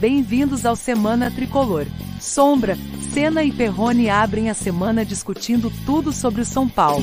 [0.00, 1.84] Bem-vindos ao Semana Tricolor.
[2.20, 2.76] Sombra,
[3.12, 7.02] Senna e Perrone abrem a semana discutindo tudo sobre o São Paulo.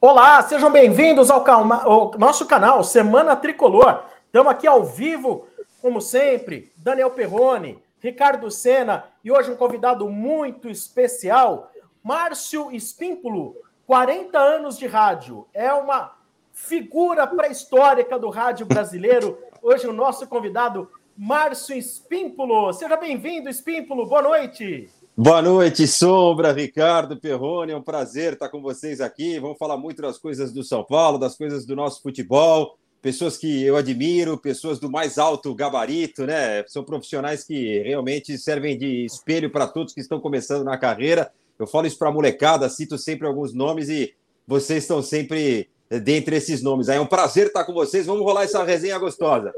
[0.00, 4.02] Olá, sejam bem-vindos ao, ao, nosso canal Semana Tricolor.
[4.26, 5.46] Estamos aqui ao vivo,
[5.80, 11.70] como sempre, Daniel Perrone, Ricardo Senna e hoje um convidado muito especial,
[12.02, 13.54] Márcio Espímpulo,
[13.86, 15.46] 40 anos de rádio.
[15.54, 16.23] É uma
[16.54, 19.36] figura pré-histórica do rádio brasileiro.
[19.60, 22.72] Hoje o nosso convidado, Márcio Espímpulo.
[22.72, 24.06] Seja bem-vindo, Espímpulo.
[24.06, 24.88] Boa noite.
[25.16, 27.72] Boa noite, Sombra, Ricardo Perrone.
[27.72, 29.38] É um prazer estar com vocês aqui.
[29.40, 32.78] Vamos falar muito das coisas do São Paulo, das coisas do nosso futebol.
[33.02, 36.64] Pessoas que eu admiro, pessoas do mais alto gabarito, né?
[36.68, 41.30] São profissionais que realmente servem de espelho para todos que estão começando na carreira.
[41.58, 44.14] Eu falo isso para a molecada, cito sempre alguns nomes e
[44.46, 45.68] vocês estão sempre
[46.00, 46.88] dentre esses nomes.
[46.88, 48.06] É um prazer estar com vocês.
[48.06, 49.52] Vamos rolar essa resenha gostosa.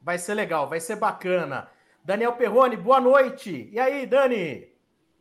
[0.00, 1.68] Vai ser legal, vai ser bacana.
[2.04, 3.68] Daniel Perrone, boa noite.
[3.72, 4.68] E aí, Dani?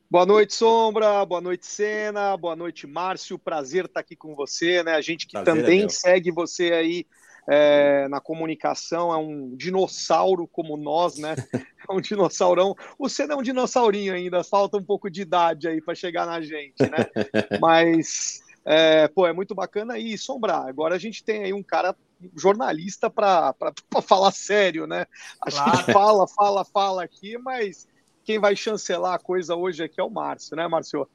[0.10, 1.26] Boa noite, Sombra.
[1.26, 2.36] Boa noite, Sena.
[2.36, 3.40] Boa noite, Márcio.
[3.40, 4.96] Prazer estar aqui com você, né?
[4.96, 7.06] A gente que prazer também é segue você aí
[7.48, 11.36] é, na comunicação, é um dinossauro como nós, né?
[11.90, 12.76] É um dinossaurão.
[12.98, 16.40] O Senna é um dinossaurinho ainda, falta um pouco de idade aí para chegar na
[16.40, 17.08] gente, né?
[17.60, 20.68] Mas, é, pô, é muito bacana e sombrar.
[20.68, 21.96] Agora a gente tem aí um cara
[22.36, 23.56] jornalista para
[24.04, 25.06] falar sério, né?
[25.42, 25.78] A claro.
[25.78, 27.88] gente fala, fala, fala aqui, mas
[28.24, 31.08] quem vai chancelar a coisa hoje aqui é o Márcio, né, Márcio?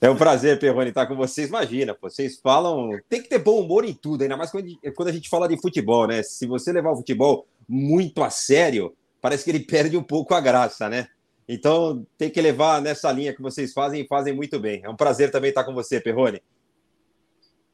[0.00, 1.48] É um prazer, Perrone, estar com vocês.
[1.48, 2.90] Imagina, vocês falam.
[3.08, 6.06] Tem que ter bom humor em tudo, ainda mais quando a gente fala de futebol,
[6.06, 6.22] né?
[6.22, 10.40] Se você levar o futebol muito a sério, parece que ele perde um pouco a
[10.40, 11.08] graça, né?
[11.48, 14.80] Então tem que levar nessa linha que vocês fazem e fazem muito bem.
[14.82, 16.42] É um prazer também estar com você, Perrone.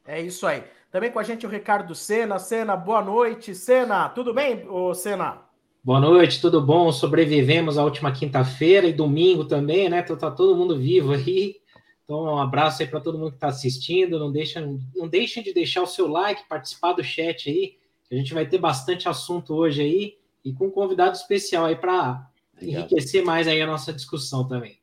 [0.05, 0.63] É isso aí.
[0.91, 2.37] Também com a gente o Ricardo Sena.
[2.37, 3.55] Sena, boa noite.
[3.55, 5.41] Sena, tudo bem, ô Sena?
[5.83, 6.91] Boa noite, tudo bom?
[6.91, 10.01] Sobrevivemos a última quinta-feira e domingo também, né?
[10.01, 11.55] Tá, tá todo mundo vivo aí.
[12.03, 14.19] Então, um abraço aí para todo mundo que está assistindo.
[14.19, 17.77] Não deixem, não deixem de deixar o seu like, participar do chat aí.
[18.11, 22.29] A gente vai ter bastante assunto hoje aí e com um convidado especial aí para
[22.61, 24.79] enriquecer mais aí a nossa discussão também.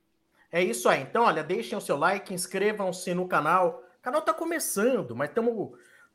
[0.51, 1.03] É isso aí.
[1.03, 3.83] Então, olha, deixem o seu like, inscrevam-se no canal.
[3.99, 5.71] O canal está começando, mas estamos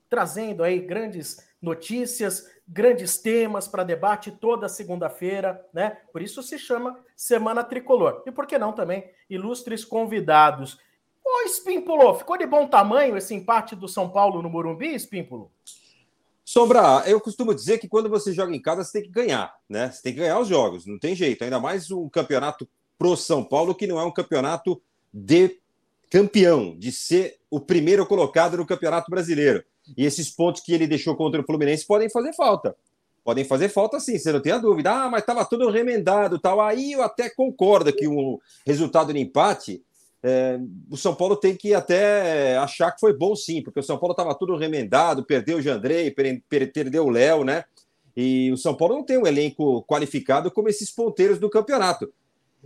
[0.10, 5.98] trazendo aí grandes notícias, grandes temas para debate toda segunda-feira, né?
[6.12, 8.24] Por isso se chama Semana Tricolor.
[8.26, 10.78] E por que não também ilustres convidados?
[11.24, 15.52] Ô, Espímpolo, ficou de bom tamanho esse empate do São Paulo no Morumbi, Espímpolo?
[16.46, 19.90] Sombra, eu costumo dizer que quando você joga em casa, você tem que ganhar, né?
[19.90, 21.44] Você tem que ganhar os jogos, não tem jeito.
[21.44, 22.68] Ainda mais um campeonato
[22.98, 24.82] pro São Paulo, que não é um campeonato
[25.14, 25.60] de
[26.10, 29.64] campeão, de ser o primeiro colocado no Campeonato Brasileiro.
[29.98, 32.76] E esses pontos que ele deixou contra o Fluminense podem fazer falta.
[33.24, 34.92] Podem fazer falta sim, você não tem a dúvida.
[34.92, 36.60] Ah, mas estava tudo remendado tal.
[36.60, 39.82] Aí eu até concordo que o resultado de empate
[40.24, 40.58] é,
[40.90, 44.14] o São Paulo tem que até achar que foi bom sim, porque o São Paulo
[44.14, 46.16] estava tudo remendado, perdeu o Jandrei,
[46.48, 47.66] perdeu o Léo, né?
[48.16, 52.12] E o São Paulo não tem um elenco qualificado como esses ponteiros do campeonato.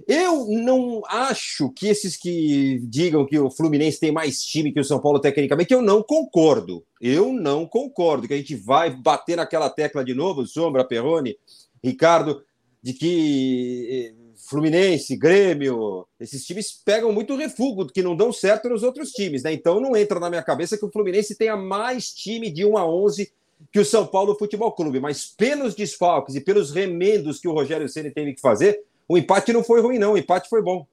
[0.07, 4.83] Eu não acho que esses que digam que o Fluminense tem mais time que o
[4.83, 6.85] São Paulo tecnicamente, eu não concordo.
[7.01, 11.35] Eu não concordo que a gente vai bater naquela tecla de novo, Sombra, Perrone,
[11.83, 12.43] Ricardo,
[12.83, 18.81] de que eh, Fluminense, Grêmio, esses times pegam muito refúgio que não dão certo nos
[18.81, 19.51] outros times, né?
[19.51, 22.87] Então não entra na minha cabeça que o Fluminense tenha mais time de 1 a
[22.87, 23.33] 11
[23.73, 27.89] que o São Paulo Futebol Clube, mas pelos desfalques e pelos remendos que o Rogério
[27.89, 30.87] Ceni teve que fazer, o empate não foi ruim não, o empate foi bom.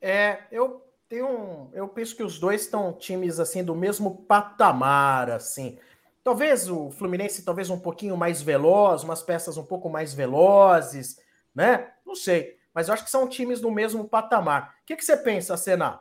[0.00, 5.78] É, eu tenho, eu penso que os dois estão times assim do mesmo patamar, assim.
[6.22, 11.16] Talvez o Fluminense talvez um pouquinho mais veloz, umas peças um pouco mais velozes,
[11.58, 11.88] né?
[12.06, 12.56] Não sei.
[12.72, 14.76] Mas eu acho que são times do mesmo patamar.
[14.82, 16.00] O que, que você pensa, Senna?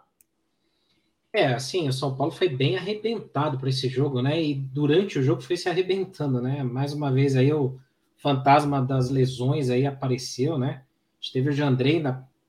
[1.33, 4.39] É, assim, o São Paulo foi bem arrebentado para esse jogo, né?
[4.39, 6.61] E durante o jogo foi se arrebentando, né?
[6.61, 7.79] Mais uma vez aí o
[8.17, 10.83] fantasma das lesões aí apareceu, né?
[11.19, 12.03] A gente teve o Jandrei,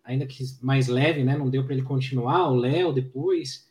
[0.05, 1.35] ainda que mais leve, né?
[1.35, 3.67] Não deu para ele continuar, o Léo depois.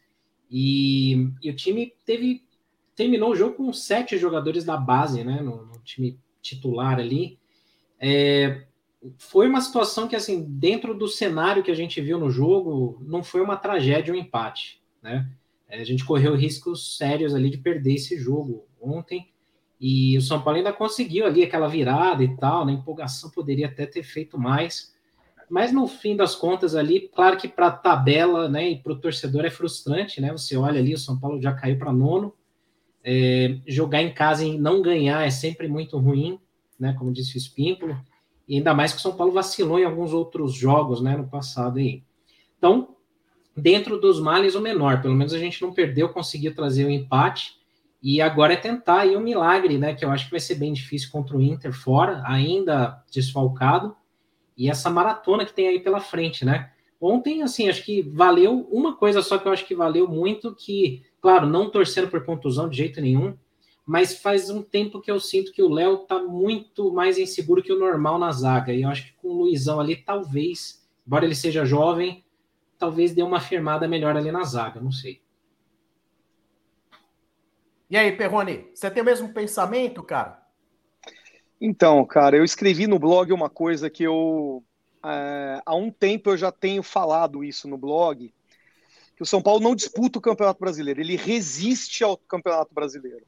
[0.50, 2.44] E, e, o time teve
[2.96, 5.42] terminou o jogo com sete jogadores da base, né?
[5.42, 7.38] No, no time titular ali.
[8.00, 8.67] É,
[9.18, 13.24] foi uma situação que, assim, dentro do cenário que a gente viu no jogo, não
[13.24, 15.30] foi uma tragédia um empate, né?
[15.70, 19.30] É, a gente correu riscos sérios ali de perder esse jogo ontem,
[19.80, 22.80] e o São Paulo ainda conseguiu ali aquela virada e tal, na né?
[22.80, 24.96] empolgação poderia até ter feito mais,
[25.50, 29.00] mas no fim das contas ali, claro que para a tabela, né, e para o
[29.00, 30.32] torcedor é frustrante, né?
[30.32, 32.34] Você olha ali, o São Paulo já caiu para nono,
[33.10, 36.38] É, jogar em casa e não ganhar é sempre muito ruim,
[36.78, 36.94] né?
[37.00, 37.96] Como disse o Espímpolo.
[38.48, 41.18] E ainda mais que o São Paulo vacilou em alguns outros jogos, né?
[41.18, 42.04] No passado aí.
[42.58, 42.96] Então,
[43.56, 45.02] dentro dos males, o menor.
[45.02, 47.58] Pelo menos a gente não perdeu, conseguiu trazer o empate.
[48.02, 49.94] E agora é tentar aí um milagre, né?
[49.94, 53.96] Que eu acho que vai ser bem difícil contra o Inter fora, ainda desfalcado.
[54.56, 56.72] E essa maratona que tem aí pela frente, né?
[57.00, 61.04] Ontem, assim, acho que valeu uma coisa só que eu acho que valeu muito, que,
[61.22, 63.38] claro, não torcendo por contusão de jeito nenhum,
[63.88, 67.72] mas faz um tempo que eu sinto que o Léo tá muito mais inseguro que
[67.72, 68.74] o normal na zaga.
[68.74, 72.26] E eu acho que com o Luizão ali, talvez, embora ele seja jovem,
[72.78, 75.22] talvez dê uma firmada melhor ali na zaga, não sei.
[77.90, 80.46] E aí, Perrone, você tem o mesmo pensamento, cara?
[81.60, 84.62] Então, cara, eu escrevi no blog uma coisa que eu
[85.02, 88.34] é, há um tempo eu já tenho falado isso no blog,
[89.16, 93.26] que o São Paulo não disputa o Campeonato Brasileiro, ele resiste ao Campeonato Brasileiro.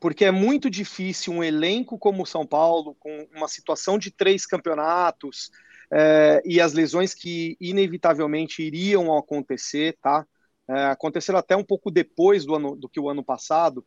[0.00, 4.44] Porque é muito difícil um elenco como o São Paulo, com uma situação de três
[4.44, 5.50] campeonatos,
[5.90, 10.26] é, e as lesões que inevitavelmente iriam acontecer, tá?
[10.68, 13.84] É, aconteceram até um pouco depois do, ano, do que o ano passado.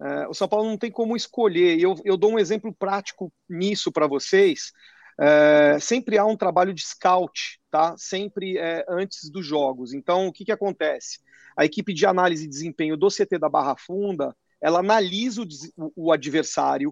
[0.00, 1.78] É, o São Paulo não tem como escolher.
[1.78, 4.72] Eu, eu dou um exemplo prático nisso para vocês.
[5.18, 7.94] É, sempre há um trabalho de scout, tá?
[7.96, 9.92] Sempre é, antes dos jogos.
[9.92, 11.20] Então, o que, que acontece?
[11.56, 15.42] A equipe de análise e desempenho do CT da Barra Funda, ela analisa
[15.76, 16.90] o, o adversário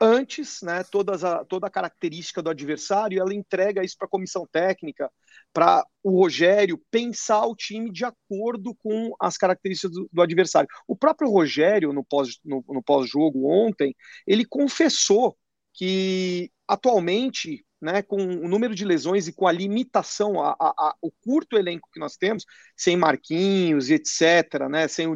[0.00, 0.82] antes, né?
[0.82, 5.12] Todas a, toda a característica do adversário, ela entrega isso para a comissão técnica,
[5.52, 10.70] para o Rogério pensar o time de acordo com as características do, do adversário.
[10.88, 13.94] O próprio Rogério, no pós-jogo no, no pós ontem,
[14.26, 15.36] ele confessou
[15.74, 20.94] que atualmente, né, com o número de lesões e com a limitação, a, a, a,
[21.02, 25.14] o curto elenco que nós temos, sem Marquinhos etc., né, sem o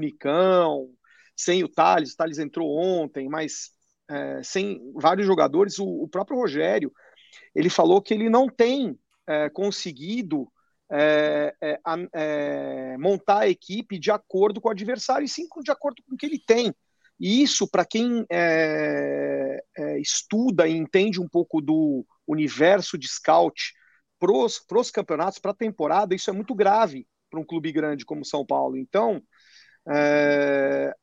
[1.42, 3.70] sem o Thales, o Thales entrou ontem, mas
[4.08, 6.92] é, sem vários jogadores, o, o, próprio Rogério,
[7.54, 10.50] ele falou que ele não tem é, conseguido
[10.92, 11.80] é, é,
[12.12, 16.18] é montar a equipe de acordo com o adversário, e sim de acordo com o
[16.18, 16.74] que ele tem.
[17.18, 19.60] E isso, para quem é,
[20.00, 23.74] estuda e entende um pouco do universo de scout
[24.18, 24.32] para
[24.80, 28.44] os campeonatos, para a temporada, isso é muito grave para um clube grande como São
[28.44, 28.76] Paulo.
[28.76, 29.22] Então,
[29.88, 30.94] é,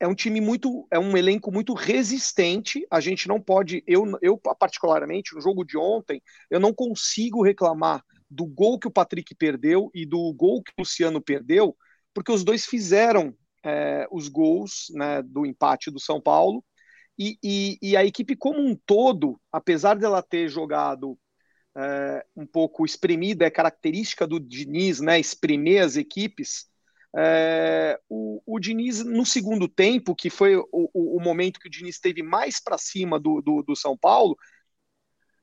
[0.00, 2.86] é, um time muito, é um elenco muito resistente.
[2.90, 8.02] A gente não pode, eu, eu particularmente, no jogo de ontem, eu não consigo reclamar
[8.28, 11.76] do gol que o Patrick perdeu e do gol que o Luciano perdeu,
[12.14, 16.64] porque os dois fizeram é, os gols né, do empate do São Paulo.
[17.18, 21.18] E, e, e, a equipe como um todo, apesar dela ter jogado
[21.76, 26.69] é, um pouco espremida, é característica do Diniz, né, espremer as equipes.
[27.16, 31.70] É, o, o, Diniz, no segundo tempo, que foi o, o, o momento que o
[31.70, 34.36] Diniz esteve mais para cima do, do, do, São Paulo,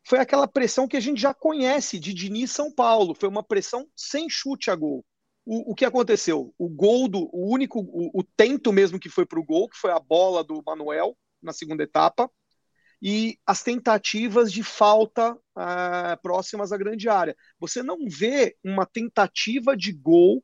[0.05, 3.13] foi aquela pressão que a gente já conhece de Diniz São Paulo.
[3.13, 5.03] Foi uma pressão sem chute a gol
[5.49, 6.53] o, que aconteceu?
[6.57, 7.29] O gol do.
[7.31, 7.79] O único.
[7.79, 11.53] O, tento mesmo que foi para o gol, que foi a bola do Manuel na
[11.53, 12.29] segunda etapa,
[13.01, 17.35] e as tentativas de falta uh, próximas à grande área.
[17.59, 20.43] Você não vê uma tentativa de gol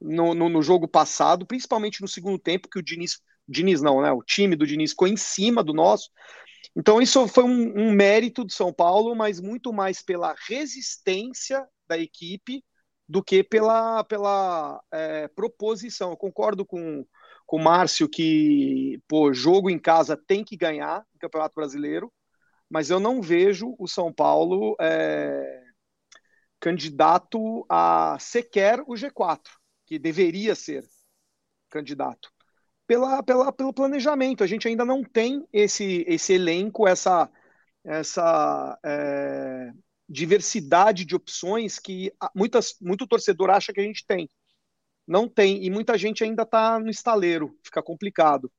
[0.00, 4.12] no, no, no, jogo passado, principalmente no segundo tempo, que o Diniz, Diniz não, né?
[4.12, 6.10] O time do Diniz ficou em cima do nosso.
[6.76, 11.96] Então, isso foi um, um mérito do São Paulo, mas muito mais pela resistência da
[11.98, 12.62] equipe
[13.08, 16.10] do que pela, pela é, proposição.
[16.10, 17.06] Eu concordo com,
[17.46, 22.12] com o Márcio que, pô, jogo em casa tem que ganhar o Campeonato Brasileiro,
[22.68, 25.62] mas eu não vejo o São Paulo é,
[26.60, 29.40] candidato a sequer o G4,
[29.86, 30.84] que deveria ser
[31.70, 32.30] candidato.
[32.86, 37.30] Pela, pela, pelo planejamento, a gente ainda não tem esse, esse elenco, essa,
[37.84, 39.72] essa é,
[40.08, 44.30] diversidade de opções que muitas, muito torcedor acha que a gente tem.
[45.06, 48.50] Não tem, e muita gente ainda está no estaleiro, fica complicado.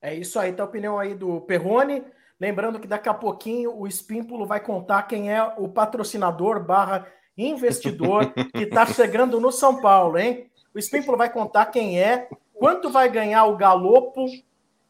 [0.00, 2.04] É isso aí, tá a opinião aí do Perrone.
[2.38, 8.32] Lembrando que daqui a pouquinho o Espímpulo vai contar quem é o patrocinador barra investidor
[8.32, 10.46] que está chegando no São Paulo, hein?
[10.74, 14.26] O Espímpulo vai contar quem é, quanto vai ganhar o Galopo,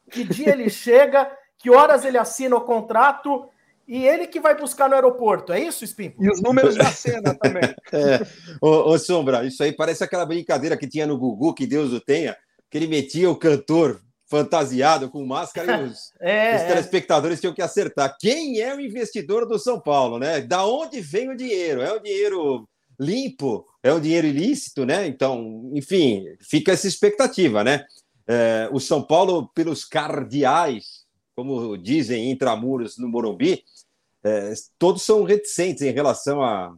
[0.09, 3.49] que dia ele chega, que horas ele assina o contrato
[3.87, 6.21] e ele que vai buscar no aeroporto, é isso, Espimpo?
[6.21, 7.63] E os números da cena também.
[7.93, 8.19] É.
[8.61, 12.01] Ô, ô, Sombra, isso aí parece aquela brincadeira que tinha no Gugu, que Deus o
[12.01, 12.35] tenha,
[12.69, 16.67] que ele metia o cantor fantasiado com máscara e os, é, os é.
[16.67, 17.41] telespectadores é.
[17.41, 18.15] tinham que acertar.
[18.19, 20.41] Quem é o investidor do São Paulo, né?
[20.41, 21.81] Da onde vem o dinheiro?
[21.81, 22.67] É o dinheiro
[22.99, 23.65] limpo?
[23.81, 25.07] É o dinheiro ilícito, né?
[25.07, 27.85] Então, enfim, fica essa expectativa, né?
[28.27, 31.05] É, o São Paulo, pelos cardeais,
[31.35, 33.63] como dizem intramuros no Morumbi,
[34.23, 36.75] é, todos são reticentes em relação a,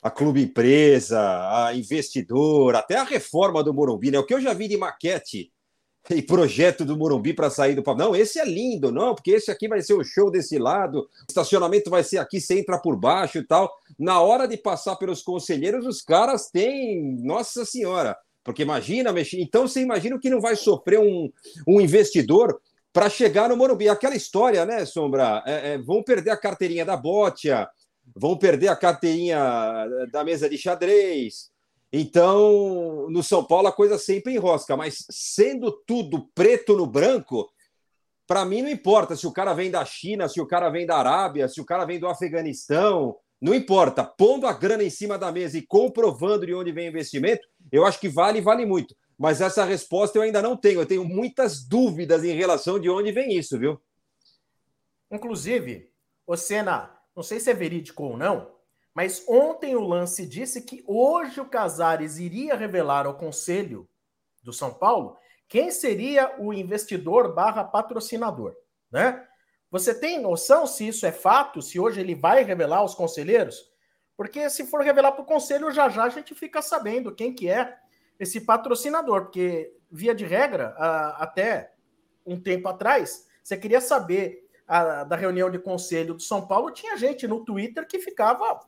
[0.00, 4.18] a clube empresa, a investidor, até a reforma do Morumbi, né?
[4.18, 5.52] O que eu já vi de maquete
[6.10, 7.98] e projeto do Morumbi para sair do papo.
[7.98, 11.90] Não, esse é lindo, não, porque esse aqui vai ser o show desse lado, estacionamento
[11.90, 13.72] vai ser aqui, você entra por baixo e tal.
[13.98, 19.80] Na hora de passar pelos conselheiros, os caras têm, nossa senhora, porque imagina, então você
[19.80, 21.32] imagina que não vai sofrer um,
[21.66, 22.60] um investidor
[22.92, 23.88] para chegar no Morumbi.
[23.88, 25.42] Aquela história, né, Sombra?
[25.46, 27.66] É, é, vão perder a carteirinha da Botia,
[28.14, 29.40] vão perder a carteirinha
[30.12, 31.50] da mesa de xadrez,
[31.96, 37.48] então, no São Paulo a coisa sempre enrosca, mas sendo tudo preto no branco,
[38.26, 40.96] para mim não importa se o cara vem da China, se o cara vem da
[40.96, 44.02] Arábia, se o cara vem do Afeganistão, não importa.
[44.02, 47.86] Pondo a grana em cima da mesa e comprovando de onde vem o investimento, eu
[47.86, 48.96] acho que vale vale muito.
[49.16, 50.80] Mas essa resposta eu ainda não tenho.
[50.80, 53.80] Eu tenho muitas dúvidas em relação de onde vem isso, viu?
[55.12, 55.92] Inclusive,
[56.26, 58.53] o Senna, não sei se é verídico ou não,
[58.94, 63.88] mas ontem o lance disse que hoje o Casares iria revelar ao Conselho
[64.42, 65.16] do São Paulo
[65.48, 68.54] quem seria o investidor barra patrocinador,
[68.90, 69.26] né?
[69.70, 73.68] Você tem noção se isso é fato, se hoje ele vai revelar aos conselheiros?
[74.16, 77.50] Porque se for revelar para o conselho, já já a gente fica sabendo quem que
[77.50, 77.76] é
[78.18, 80.68] esse patrocinador, porque via de regra,
[81.18, 81.72] até
[82.24, 86.96] um tempo atrás, você queria saber a, da reunião de conselho do São Paulo, tinha
[86.96, 88.60] gente no Twitter que ficava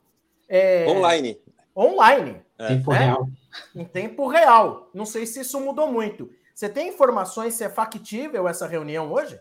[0.47, 1.39] é, online.
[1.75, 2.41] Online.
[2.57, 2.67] É.
[2.69, 2.97] Tempo né?
[2.97, 3.29] real.
[3.75, 4.89] Em tempo real.
[4.93, 6.29] Não sei se isso mudou muito.
[6.53, 9.39] Você tem informações se é factível essa reunião hoje?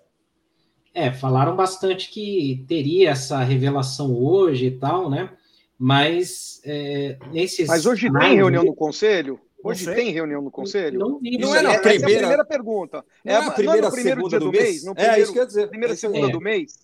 [0.92, 5.30] É, falaram bastante que teria essa revelação hoje e tal, né?
[5.78, 7.68] Mas é, nesses.
[7.68, 9.40] Mas hoje tem reunião no conselho?
[9.62, 10.98] Hoje tem reunião no conselho?
[10.98, 12.12] Não, não, não é na primeira...
[12.12, 13.04] É a primeira pergunta.
[13.24, 14.64] Não é, a primeira não é segunda do, mês?
[14.64, 14.84] mês?
[14.84, 15.68] No primeiro, é, isso quer dizer.
[15.68, 16.30] Primeira segunda é.
[16.30, 16.78] do mês?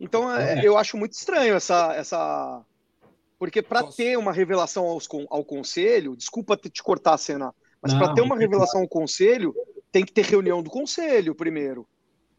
[0.00, 0.60] Então, é.
[0.64, 2.62] eu acho muito estranho essa, essa,
[3.44, 8.14] porque para ter uma revelação aos, ao conselho, desculpa te cortar a cena, mas para
[8.14, 9.54] ter uma revelação ao conselho,
[9.92, 11.86] tem que ter reunião do conselho primeiro.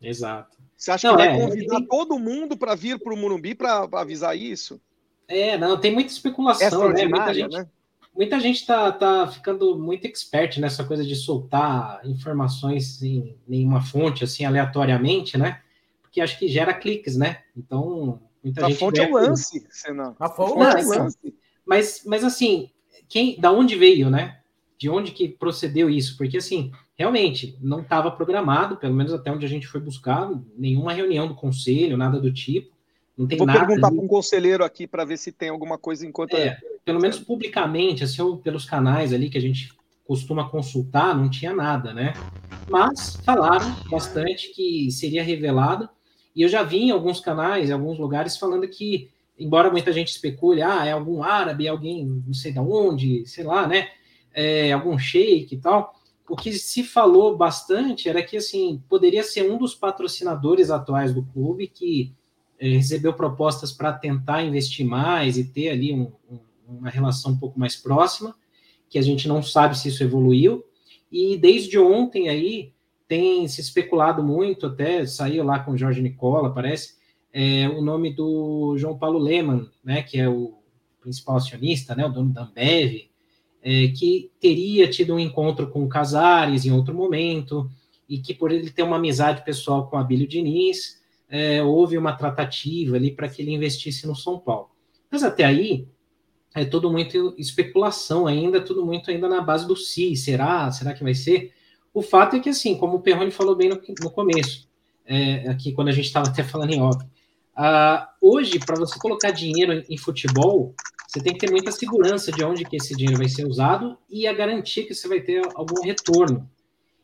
[0.01, 0.57] Exato.
[0.75, 1.85] Você acha não, que vai é, convidar tem...
[1.85, 4.81] todo mundo para vir para o Morumbi para avisar isso?
[5.27, 7.05] É, não, tem muita especulação, né?
[7.05, 7.67] Muita gente, né?
[8.15, 14.23] muita gente tá, tá ficando muito expert nessa coisa de soltar informações em nenhuma fonte,
[14.23, 15.61] assim, aleatoriamente, né?
[16.01, 17.43] Porque acho que gera cliques, né?
[17.55, 20.15] Então, Muita a gente fonte é o lance, Senão.
[20.19, 21.17] A fonte é o lance.
[21.65, 22.69] Mas, mas assim,
[23.09, 24.39] quem, da onde veio, né?
[24.77, 26.15] De onde que procedeu isso?
[26.15, 30.93] Porque assim, realmente não estava programado, pelo menos até onde a gente foi buscar, nenhuma
[30.93, 32.75] reunião do conselho, nada do tipo.
[33.17, 33.59] Não tem Vou nada.
[33.59, 36.35] Vou perguntar para um conselheiro aqui para ver se tem alguma coisa enquanto.
[36.35, 39.73] É, pelo menos publicamente, assim, ou pelos canais ali que a gente
[40.05, 42.13] costuma consultar, não tinha nada, né?
[42.69, 45.89] Mas falaram bastante que seria revelado
[46.35, 50.09] e eu já vi em alguns canais, em alguns lugares, falando que, embora muita gente
[50.09, 53.89] especule, ah, é algum árabe, é alguém não sei de onde, sei lá, né?
[54.33, 55.95] É, algum sheik e tal.
[56.27, 61.23] O que se falou bastante era que, assim, poderia ser um dos patrocinadores atuais do
[61.23, 62.13] clube que
[62.59, 67.37] é, recebeu propostas para tentar investir mais e ter ali um, um, uma relação um
[67.37, 68.35] pouco mais próxima,
[68.89, 70.65] que a gente não sabe se isso evoluiu.
[71.09, 72.73] E desde ontem aí,
[73.07, 76.95] tem se especulado muito, até saiu lá com o Jorge Nicola, parece,
[77.31, 80.57] é, o nome do João Paulo Lehmann, né, que é o
[81.01, 83.09] principal acionista, né, o dono da Ambev,
[83.61, 87.69] é, que teria tido um encontro com o Casares em outro momento,
[88.07, 92.95] e que por ele ter uma amizade pessoal com Abílio Diniz, é, houve uma tratativa
[92.95, 94.69] ali para que ele investisse no São Paulo.
[95.09, 95.87] Mas até aí,
[96.53, 101.03] é tudo muito especulação ainda, tudo muito ainda na base do si, será, será que
[101.03, 101.51] vai ser?
[101.95, 104.67] O fato é que, assim, como o Perrone falou bem no, no começo,
[105.05, 109.31] é, aqui quando a gente estava até falando em off, uh, hoje, para você colocar
[109.31, 110.75] dinheiro em, em, futebol,
[111.07, 114.27] você tem que ter muita segurança de onde que esse dinheiro vai ser usado e
[114.27, 116.49] a garantia que você vai ter algum retorno.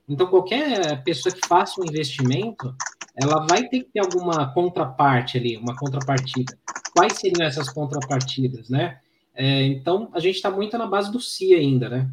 [0.09, 2.75] Então, qualquer pessoa que faça um investimento,
[3.15, 6.57] ela vai ter que ter alguma contraparte ali, uma contrapartida.
[6.93, 8.99] Quais seriam essas contrapartidas, né?
[9.33, 12.11] É, então, a gente está muito na base do si ainda, né?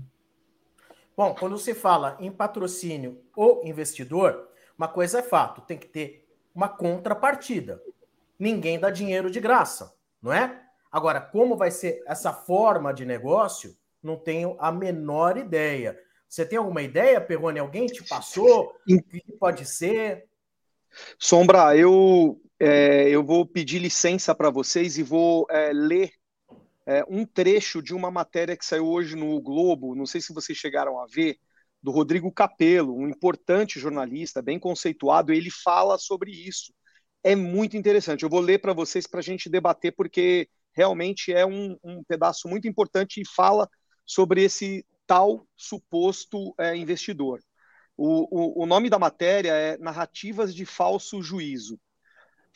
[1.19, 6.25] Bom, quando se fala em patrocínio ou investidor, uma coisa é fato, tem que ter
[6.55, 7.83] uma contrapartida.
[8.39, 10.63] Ninguém dá dinheiro de graça, não é?
[10.93, 15.99] Agora, como vai ser essa forma de negócio, não tenho a menor ideia.
[16.29, 17.59] Você tem alguma ideia, Perrone?
[17.59, 18.77] Alguém te passou?
[18.89, 20.29] O que pode ser?
[21.19, 26.13] Sombra, eu, é, eu vou pedir licença para vocês e vou é, ler
[26.89, 30.57] é, um trecho de uma matéria que saiu hoje no Globo, não sei se vocês
[30.57, 31.37] chegaram a ver,
[31.83, 36.73] do Rodrigo Capello, um importante jornalista, bem conceituado, ele fala sobre isso.
[37.23, 38.23] É muito interessante.
[38.23, 42.49] Eu vou ler para vocês para a gente debater, porque realmente é um, um, pedaço
[42.49, 43.69] muito importante e fala
[44.07, 47.41] sobre esse tal suposto é, investidor.
[47.99, 51.79] O, o, o nome da matéria é Narrativas de Falso Juízo.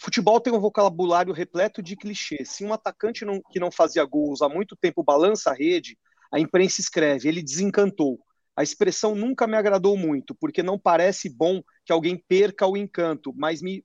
[0.02, 2.50] Futebol tem um vocabulário repleto de clichês.
[2.50, 5.96] Se um atacante não, que não fazia gols há muito tempo balança a rede,
[6.32, 8.18] a imprensa escreve, ele desencantou.
[8.56, 13.32] A expressão nunca me agradou muito, porque não parece bom que alguém perca o encanto,
[13.36, 13.84] mas me,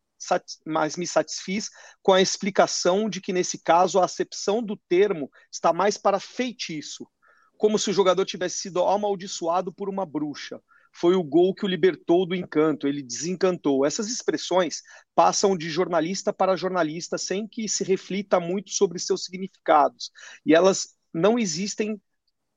[0.65, 1.69] mas me satisfiz
[2.01, 7.07] com a explicação de que, nesse caso, a acepção do termo está mais para feitiço,
[7.59, 10.59] como se o jogador tivesse sido amaldiçoado por uma bruxa.
[10.94, 13.86] Foi o gol que o libertou do encanto, ele desencantou.
[13.86, 14.82] Essas expressões
[15.13, 20.12] passam de jornalista para jornalista sem que se reflita muito sobre seus significados.
[20.46, 22.01] E elas não existem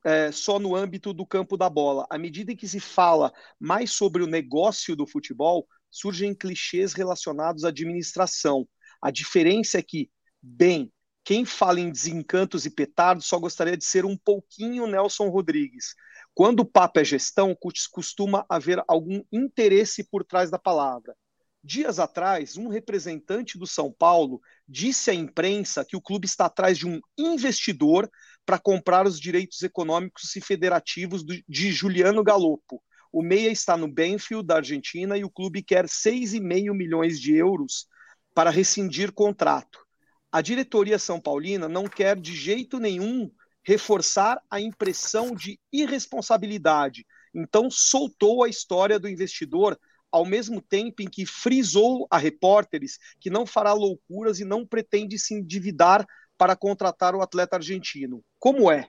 [0.04, 2.06] é, só no âmbito do campo da bola.
[2.10, 7.64] À medida em que se fala mais sobre o negócio do futebol, surgem clichês relacionados
[7.64, 8.66] à administração.
[9.02, 10.10] A diferença é que,
[10.40, 10.92] bem,
[11.24, 15.94] quem fala em desencantos e petardos só gostaria de ser um pouquinho Nelson Rodrigues.
[16.34, 17.56] Quando o papo é gestão,
[17.92, 21.14] costuma haver algum interesse por trás da palavra.
[21.62, 26.78] Dias atrás, um representante do São Paulo disse à imprensa que o clube está atrás
[26.78, 28.10] de um investidor
[28.46, 32.82] para comprar os direitos econômicos e federativos de Juliano Galopo.
[33.12, 37.86] O Meia está no Benfield, da Argentina, e o clube quer 6,5 milhões de euros
[38.34, 39.84] para rescindir contrato.
[40.32, 43.30] A diretoria São Paulina não quer de jeito nenhum
[43.62, 47.06] reforçar a impressão de irresponsabilidade.
[47.34, 49.78] Então, soltou a história do investidor,
[50.10, 55.18] ao mesmo tempo em que frisou a repórteres que não fará loucuras e não pretende
[55.18, 58.24] se endividar para contratar o atleta argentino.
[58.38, 58.88] Como é?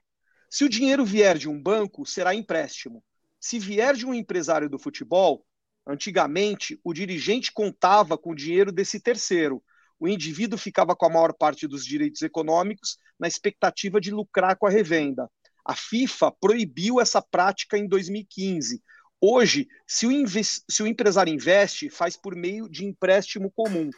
[0.49, 3.03] Se o dinheiro vier de um banco, será empréstimo.
[3.39, 5.45] Se vier de um empresário do futebol,
[5.85, 9.63] antigamente o dirigente contava com o dinheiro desse terceiro.
[10.01, 14.65] O indivíduo ficava com a maior parte dos direitos econômicos na expectativa de lucrar com
[14.65, 15.29] a revenda.
[15.63, 18.81] A FIFA proibiu essa prática em 2015.
[19.21, 23.91] Hoje, se o, se o empresário investe, faz por meio de empréstimo comum.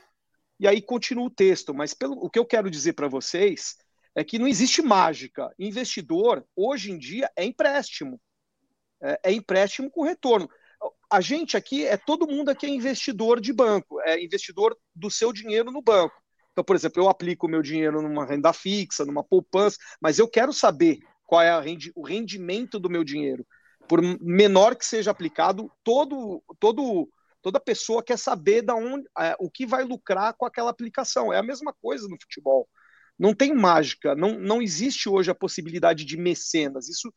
[0.60, 3.78] E aí continua o texto, mas pelo, o que eu quero dizer para vocês
[4.14, 5.56] é que não existe mágica.
[5.58, 8.20] Investidor, hoje em dia, é empréstimo.
[9.02, 10.50] É, é, empréstimo com retorno.
[11.14, 15.32] A gente aqui, é todo mundo aqui é investidor de banco, é investidor do seu
[15.32, 16.16] dinheiro no banco.
[16.52, 20.28] Então, por exemplo, eu aplico o meu dinheiro numa renda fixa, numa poupança, mas eu
[20.28, 23.46] quero saber qual é rendi o rendimento do meu dinheiro.
[23.88, 27.08] Por menor que seja aplicado, todo, todo
[27.44, 31.32] Toda pessoa quer saber da onde, é, o que vai lucrar com aquela aplicação.
[31.32, 32.70] É a mesma coisa no futebol.
[33.20, 36.88] Não tem mágica, não, não existe hoje a possibilidade de mecenas.
[36.88, 37.14] Isso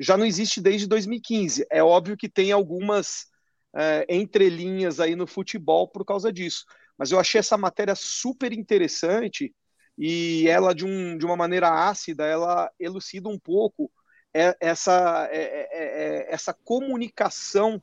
[0.00, 1.66] já não existe desde 2015.
[1.70, 3.26] É óbvio que tem algumas
[3.76, 6.64] é, entrelinhas aí no futebol por causa disso.
[6.96, 9.54] Mas eu achei essa matéria super interessante
[9.98, 13.90] e ela, de, um, de uma maneira ácida, ela elucida um pouco
[14.32, 17.82] é, essa, é, é essa comunicação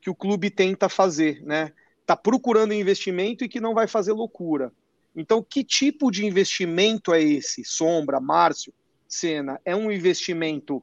[0.00, 1.72] que o clube tenta fazer, né?
[2.00, 4.70] Está procurando investimento e que não vai fazer loucura.
[5.16, 7.64] Então, que tipo de investimento é esse?
[7.64, 8.74] Sombra, Márcio,
[9.08, 10.82] Senna, é um investimento,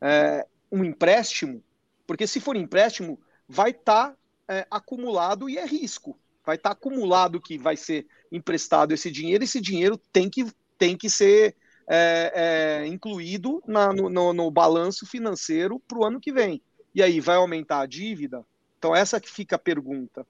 [0.00, 1.62] é, um empréstimo?
[2.06, 4.16] Porque se for empréstimo, vai estar tá,
[4.48, 6.18] é, acumulado e é risco.
[6.44, 10.46] Vai estar tá acumulado que vai ser emprestado esse dinheiro, esse dinheiro tem que,
[10.78, 11.56] tem que ser
[11.88, 16.60] é, é incluído na, no, no, no balanço financeiro para o ano que vem.
[16.94, 18.44] E aí, vai aumentar a dívida?
[18.78, 20.26] Então, essa que fica a pergunta.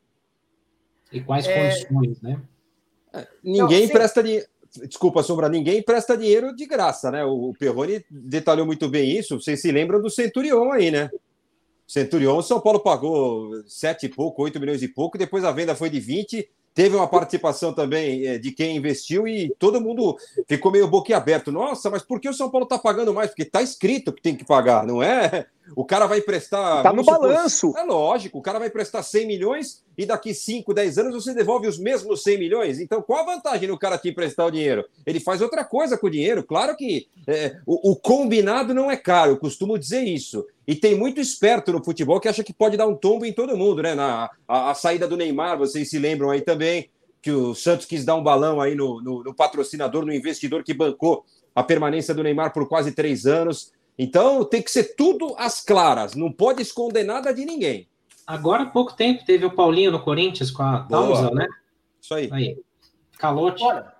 [1.12, 1.84] E quais é...
[1.86, 2.42] condições, né?
[3.12, 4.46] É, ninguém Não, empresta dinheiro.
[4.88, 7.24] Desculpa, Sombra, ninguém empresta dinheiro de graça, né?
[7.24, 9.40] O Perrone detalhou muito bem isso.
[9.40, 11.08] Vocês se lembram do Centurion aí, né?
[11.86, 15.88] Centurion, São Paulo pagou sete e pouco, oito milhões e pouco, depois a venda foi
[15.88, 20.14] de 20 Teve uma participação também é, de quem investiu e todo mundo
[20.46, 21.50] ficou meio boquiaberto.
[21.50, 23.30] Nossa, mas por que o São Paulo está pagando mais?
[23.30, 25.46] Porque está escrito que tem que pagar, não é?
[25.74, 26.76] O cara vai emprestar.
[26.76, 27.72] Está no supor, balanço.
[27.78, 31.66] É lógico, o cara vai emprestar 100 milhões e daqui 5, 10 anos você devolve
[31.66, 32.78] os mesmos 100 milhões.
[32.78, 34.84] Então, qual a vantagem no cara te emprestar o dinheiro?
[35.06, 36.44] Ele faz outra coisa com o dinheiro.
[36.44, 40.46] Claro que é, o, o combinado não é caro, eu costumo dizer isso.
[40.66, 43.56] E tem muito esperto no futebol que acha que pode dar um tombo em todo
[43.56, 43.94] mundo, né?
[43.94, 46.90] Na, a, a saída do Neymar, vocês se lembram aí também,
[47.22, 50.74] que o Santos quis dar um balão aí no, no, no patrocinador, no investidor que
[50.74, 51.24] bancou
[51.54, 53.72] a permanência do Neymar por quase três anos.
[53.98, 57.88] Então tem que ser tudo às claras, não pode esconder nada de ninguém.
[58.26, 61.46] Agora há pouco tempo teve o Paulinho no Corinthians com a Tausa, né?
[62.00, 62.28] Isso aí.
[62.32, 62.58] aí.
[63.18, 63.62] Calote.
[63.62, 63.92] Olha,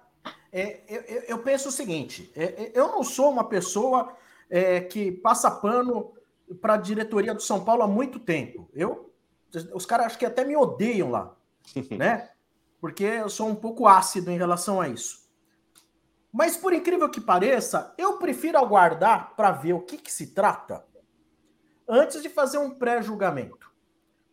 [0.52, 4.14] é, eu, eu, penso o seguinte: é, é, eu não sou uma pessoa
[4.50, 6.12] é, que passa pano
[6.60, 8.68] para a diretoria do São Paulo há muito tempo.
[8.72, 9.12] Eu,
[9.74, 11.36] os caras acho que até me odeiam lá,
[11.96, 12.30] né?
[12.80, 15.26] Porque eu sou um pouco ácido em relação a isso.
[16.32, 20.84] Mas por incrível que pareça, eu prefiro aguardar para ver o que, que se trata
[21.88, 23.72] antes de fazer um pré-julgamento.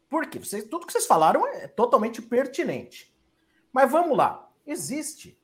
[0.09, 3.15] Porque vocês, tudo que vocês falaram é totalmente pertinente.
[3.71, 4.49] Mas vamos lá.
[4.65, 5.39] Existe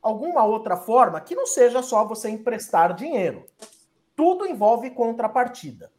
[0.00, 3.46] alguma outra forma que não seja só você emprestar dinheiro.
[4.14, 5.90] Tudo envolve contrapartida.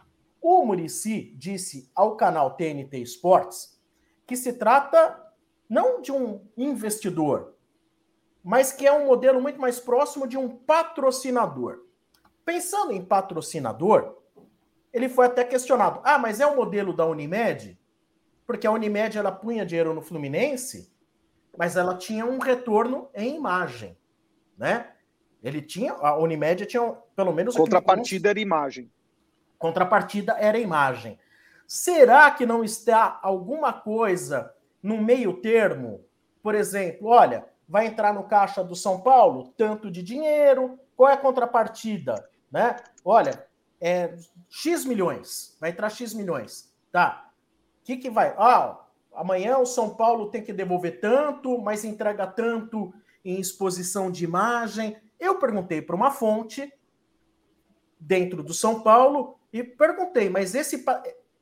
[0.47, 3.81] O Murici disse ao canal TNT Sports
[4.27, 5.19] que se trata
[5.67, 7.55] não de um investidor,
[8.43, 11.79] mas que é um modelo muito mais próximo de um patrocinador.
[12.45, 14.17] Pensando em patrocinador,
[14.93, 17.75] ele foi até questionado: ah, mas é o modelo da Unimed?
[18.45, 20.93] Porque a Unimed ela punha dinheiro no Fluminense,
[21.57, 23.97] mas ela tinha um retorno em imagem,
[24.55, 24.91] né?
[25.41, 26.83] Ele tinha, a Unimed tinha
[27.15, 27.57] pelo menos.
[27.57, 28.91] Contrapartida era imagem.
[29.57, 31.19] Contrapartida era imagem.
[31.67, 36.05] Será que não está alguma coisa no meio termo?
[36.41, 41.13] Por exemplo, olha, vai entrar no caixa do São Paulo tanto de dinheiro, qual é
[41.13, 42.29] a contrapartida?
[42.51, 42.75] Né?
[43.03, 43.47] Olha,
[43.81, 44.15] é
[44.49, 46.73] X milhões, vai entrar X milhões.
[46.91, 47.29] Tá.
[47.81, 48.33] O que, que vai?
[48.37, 48.79] Ah,
[49.13, 54.97] amanhã o São Paulo tem que devolver tanto, mas entrega tanto em exposição de imagem.
[55.19, 56.71] Eu perguntei para uma fonte
[57.99, 60.83] dentro do São Paulo e perguntei, mas esse.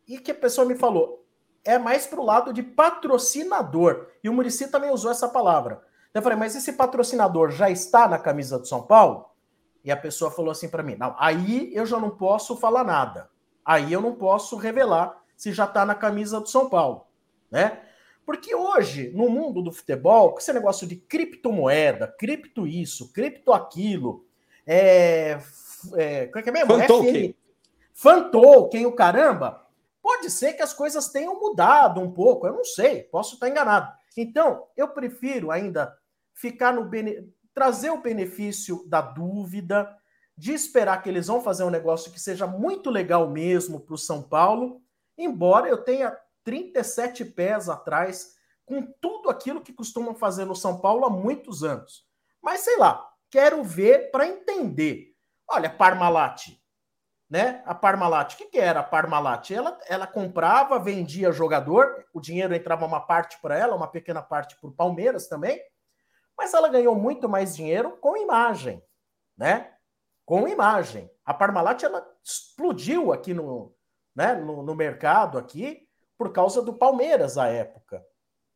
[0.08, 1.26] E que a pessoa me falou?
[1.65, 4.06] É mais para o lado de patrocinador.
[4.23, 5.82] E o Murici também usou essa palavra.
[6.13, 9.32] Eu falei, mas esse patrocinador já está na camisa do São Paulo?
[9.84, 13.32] E a pessoa falou assim para mim: não, aí eu já não posso falar nada.
[13.65, 17.08] Aí eu não posso revelar se já está na camisa do São Paulo,
[17.49, 17.82] né?
[18.28, 24.23] Porque hoje, no mundo do futebol, com esse negócio de criptomoeda, cripto isso, cripto aquilo,
[24.67, 25.39] é,
[25.95, 26.78] é, como é que é mesmo?
[26.78, 27.36] Fantoken.
[28.03, 29.65] Fantoken, o caramba.
[30.01, 33.93] Pode ser que as coisas tenham mudado um pouco, eu não sei, posso estar enganado.
[34.17, 35.97] Então, eu prefiro ainda
[36.33, 37.33] ficar no bene...
[37.53, 39.97] trazer o benefício da dúvida,
[40.37, 43.97] de esperar que eles vão fazer um negócio que seja muito legal mesmo para o
[43.97, 44.81] São Paulo,
[45.17, 46.13] embora eu tenha
[46.43, 48.33] 37 pés atrás
[48.65, 52.05] com tudo aquilo que costumam fazer no São Paulo há muitos anos.
[52.41, 55.13] Mas sei lá, quero ver para entender.
[55.47, 56.61] Olha, Parmalat,
[57.34, 57.63] né?
[57.65, 59.50] A Parmalat, o que, que era a Parmalat?
[59.50, 64.56] Ela, ela comprava, vendia jogador, o dinheiro entrava uma parte para ela, uma pequena parte
[64.56, 65.60] para o Palmeiras também,
[66.38, 68.84] mas ela ganhou muito mais dinheiro com imagem,
[69.36, 69.74] né?
[70.24, 71.10] Com imagem.
[71.26, 73.76] A Parmalat ela explodiu aqui no,
[74.15, 78.06] né, no, no mercado aqui por causa do Palmeiras à época.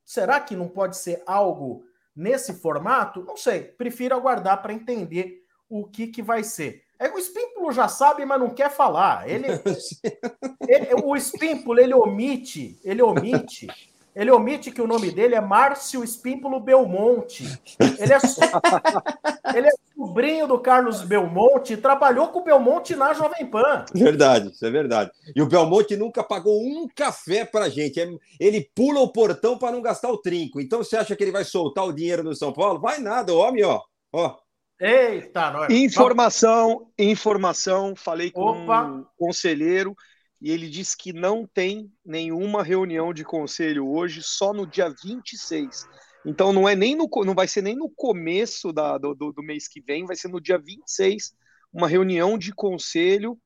[0.06, 1.84] Será que não pode ser algo
[2.16, 3.24] nesse formato?
[3.24, 3.64] Não sei.
[3.64, 6.87] Prefiro aguardar para entender o que, que vai ser.
[7.00, 9.30] É, o Espímpulo já sabe, mas não quer falar.
[9.30, 9.48] Ele,
[10.68, 13.68] ele, o Espímpulo, ele omite, ele omite,
[14.16, 17.44] ele omite que o nome dele é Márcio Espímpulo Belmonte.
[17.80, 18.18] Ele é,
[19.56, 23.86] ele é sobrinho do Carlos Belmonte e trabalhou com o Belmonte na Jovem Pan.
[23.94, 25.12] Verdade, isso é verdade.
[25.36, 28.00] E o Belmonte nunca pagou um café pra gente.
[28.00, 30.60] É, ele pula o portão para não gastar o trinco.
[30.60, 32.80] Então você acha que ele vai soltar o dinheiro no São Paulo?
[32.80, 33.82] Vai nada, o homem, ó.
[34.12, 34.36] Ó,
[34.80, 35.74] Eita, nós.
[35.74, 37.96] Informação, informação.
[37.96, 38.86] Falei com Opa.
[38.86, 39.96] um conselheiro
[40.40, 45.88] e ele disse que não tem nenhuma reunião de conselho hoje, só no dia 26.
[46.24, 49.68] Então não é nem no, não vai ser nem no começo da, do, do mês
[49.68, 51.34] que vem, vai ser no dia 26,
[51.74, 53.38] uma reunião de conselho.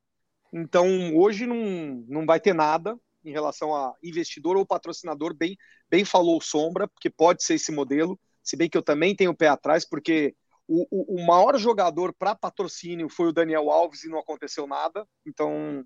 [0.51, 5.55] Então hoje não, não vai ter nada em relação a investidor ou patrocinador, bem,
[5.89, 9.37] bem falou Sombra, porque pode ser esse modelo, se bem que eu também tenho o
[9.37, 10.35] pé atrás, porque
[10.71, 15.05] o, o, o maior jogador para patrocínio foi o Daniel Alves e não aconteceu nada.
[15.25, 15.83] Então,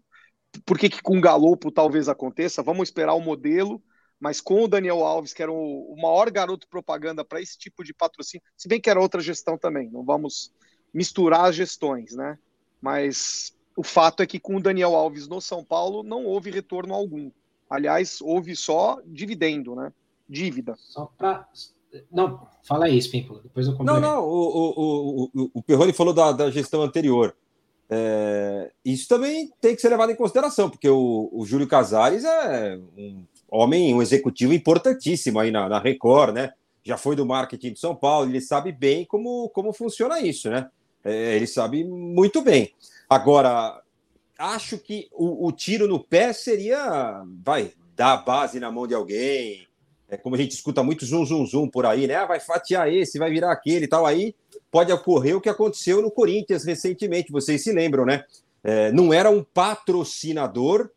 [0.63, 2.61] por que, que com o Galopo talvez aconteça?
[2.61, 3.81] Vamos esperar o modelo,
[4.19, 7.83] mas com o Daniel Alves, que era o, o maior garoto propaganda para esse tipo
[7.83, 10.53] de patrocínio, se bem que era outra gestão também, não vamos
[10.93, 12.37] misturar as gestões, né?
[12.79, 16.93] Mas o fato é que com o Daniel Alves no São Paulo não houve retorno
[16.93, 17.31] algum.
[17.67, 19.91] Aliás, houve só dividendo, né?
[20.29, 20.75] Dívida.
[20.77, 21.49] Só para
[22.11, 26.31] não, fala aí, Spímpolo, depois eu Não, não, o, o, o, o Perrone falou da,
[26.31, 27.35] da gestão anterior.
[27.89, 32.79] É, isso também tem que ser levado em consideração, porque o, o Júlio Casares é
[32.97, 36.53] um homem, um executivo importantíssimo aí na, na Record, né?
[36.83, 40.69] Já foi do marketing de São Paulo, ele sabe bem como, como funciona isso, né?
[41.03, 42.73] É, ele sabe muito bem.
[43.07, 43.81] Agora,
[44.37, 48.93] acho que o, o tiro no pé seria, vai, dar a base na mão de
[48.93, 49.67] alguém,
[50.07, 52.15] é como a gente escuta muito zum, zum, zum por aí, né?
[52.15, 54.05] Ah, vai fatiar esse, vai virar aquele e tal.
[54.05, 54.35] Aí
[54.71, 58.23] pode ocorrer o que aconteceu no Corinthians recentemente, vocês se lembram, né?
[58.65, 60.89] é, não era um patrocinador,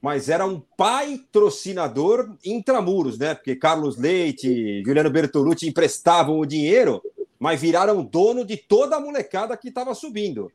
[0.00, 3.34] mas era um patrocinador intramuros, né?
[3.34, 7.02] Porque Carlos Leite, Juliano Bertolucci emprestavam o dinheiro,
[7.38, 10.50] mas viraram dono de toda a molecada que estava subindo.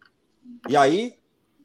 [0.67, 1.13] E aí,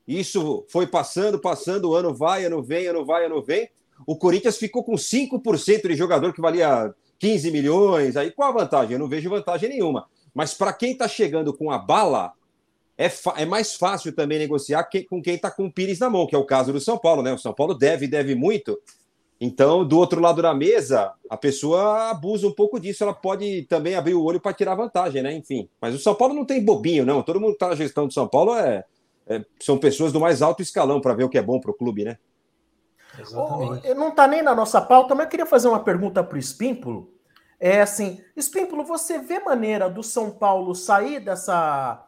[0.06, 3.70] isso foi passando, passando, ano vai, ano vem, ano vai, ano vem.
[4.06, 8.16] O Corinthians ficou com 5% de jogador que valia 15 milhões.
[8.16, 8.94] Aí qual a vantagem?
[8.94, 10.06] Eu não vejo vantagem nenhuma.
[10.34, 12.32] Mas para quem está chegando com a bala,
[12.96, 16.26] é, é mais fácil também negociar que, com quem está com o Pires na mão,
[16.26, 17.32] que é o caso do São Paulo, né?
[17.32, 18.78] O São Paulo deve, deve muito.
[19.40, 23.96] Então, do outro lado da mesa, a pessoa abusa um pouco disso, ela pode também
[23.96, 25.34] abrir o olho para tirar vantagem, né?
[25.34, 25.68] Enfim.
[25.80, 27.22] Mas o São Paulo não tem bobinho, não.
[27.22, 28.84] Todo mundo que está na gestão do São Paulo é,
[29.26, 31.74] é são pessoas do mais alto escalão para ver o que é bom para o
[31.74, 32.18] clube, né?
[33.18, 33.94] Exatamente.
[33.94, 37.12] não está nem na nossa pauta, mas eu queria fazer uma pergunta para o Espímpulo.
[37.60, 42.06] É assim, Espímpulo, você vê maneira do São Paulo sair dessa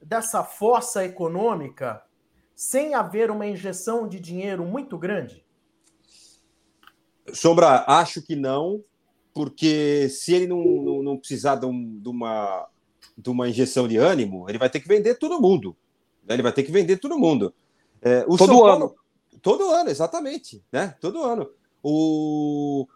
[0.00, 2.02] dessa fossa econômica
[2.54, 5.44] sem haver uma injeção de dinheiro muito grande?
[7.32, 8.82] Sombra, acho que não,
[9.32, 12.68] porque se ele não, não, não precisar de, um, de, uma,
[13.16, 15.76] de uma injeção de ânimo, ele vai ter que vender todo mundo.
[16.26, 16.34] Né?
[16.34, 17.54] Ele vai ter que vender todo mundo.
[18.00, 18.94] É, todo São ano.
[19.42, 20.64] Todo ano, exatamente.
[20.72, 20.94] Né?
[21.00, 21.50] Todo ano.
[21.82, 22.86] O,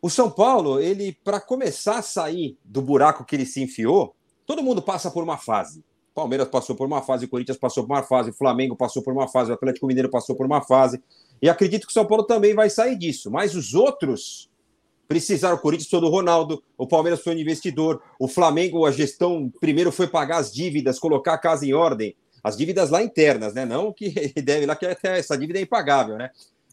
[0.00, 4.14] o São Paulo, ele, para começar a sair do buraco que ele se enfiou,
[4.46, 5.82] todo mundo passa por uma fase.
[6.14, 9.12] Palmeiras passou por uma fase, o Corinthians passou por uma fase, o Flamengo passou por
[9.12, 11.00] uma fase, o Atlético Mineiro passou por uma fase.
[11.40, 13.30] E acredito que o São Paulo também vai sair disso.
[13.30, 14.50] Mas os outros
[15.08, 15.56] precisaram.
[15.56, 19.90] O Corinthians foi do Ronaldo, o Palmeiras foi um investidor, o Flamengo, a gestão primeiro
[19.90, 22.14] foi pagar as dívidas, colocar a casa em ordem.
[22.48, 23.66] As dívidas lá internas, né?
[23.66, 26.30] Não que deve lá que essa dívida é impagável, né?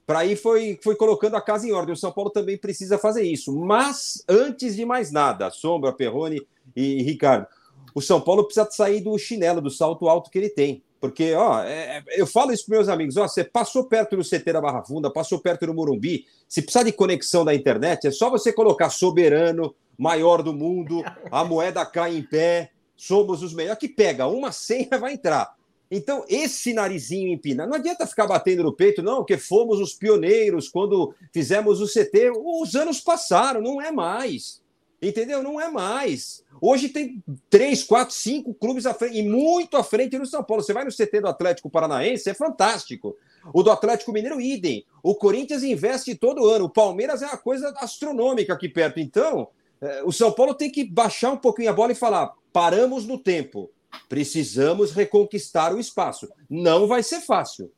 [0.07, 1.93] Para aí foi, foi colocando a casa em ordem.
[1.93, 3.53] O São Paulo também precisa fazer isso.
[3.53, 6.41] Mas, antes de mais nada, Sombra, Perrone
[6.75, 7.47] e Ricardo,
[7.93, 10.81] o São Paulo precisa sair do chinelo, do salto alto que ele tem.
[11.01, 14.23] Porque, ó, é, é eu falo isso para meus amigos, ó, você passou perto do
[14.23, 18.11] CT da Barra Funda, passou perto do Morumbi, se precisar de conexão da internet, é
[18.11, 23.79] só você colocar soberano, maior do mundo, a moeda cai em pé, somos os melhores,
[23.79, 25.54] que pega uma senha vai entrar.
[25.89, 30.67] Então, esse narizinho empinado, não adianta ficar batendo no peito, não, que fomos os pioneiros
[30.67, 32.31] quando fizemos o CT.
[32.35, 34.61] Os anos passaram, não é mais.
[35.01, 35.43] Entendeu?
[35.43, 36.43] Não é mais.
[36.59, 40.63] Hoje tem três, quatro, cinco clubes à frente, e muito à frente no São Paulo.
[40.63, 43.15] Você vai no CT do Atlético Paranaense, é fantástico.
[43.53, 44.83] O do Atlético Mineiro, idem.
[45.03, 46.65] O Corinthians investe todo ano.
[46.65, 48.99] O Palmeiras é uma coisa astronômica aqui perto.
[48.99, 53.05] Então, é, o São Paulo tem que baixar um pouquinho a bola e falar: paramos
[53.05, 53.69] no tempo.
[54.08, 56.27] Precisamos reconquistar o espaço.
[56.49, 57.71] Não vai ser fácil.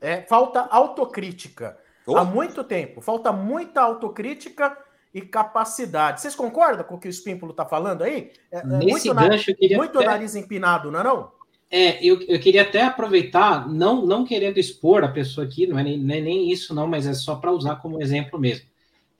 [0.00, 1.78] É, falta autocrítica.
[2.06, 2.16] Oh.
[2.16, 3.00] Há muito tempo.
[3.00, 4.76] Falta muita autocrítica
[5.12, 6.20] e capacidade.
[6.20, 8.32] Vocês concordam com o que o Espímpulo está falando aí?
[8.50, 10.06] É, é Nesse muito, gancho, nariz, muito até...
[10.06, 11.32] nariz empinado, não é não?
[11.70, 15.84] É, eu, eu queria até aproveitar, não, não querendo expor a pessoa aqui, não é
[15.84, 18.66] nem, não é nem isso não, mas é só para usar como exemplo mesmo.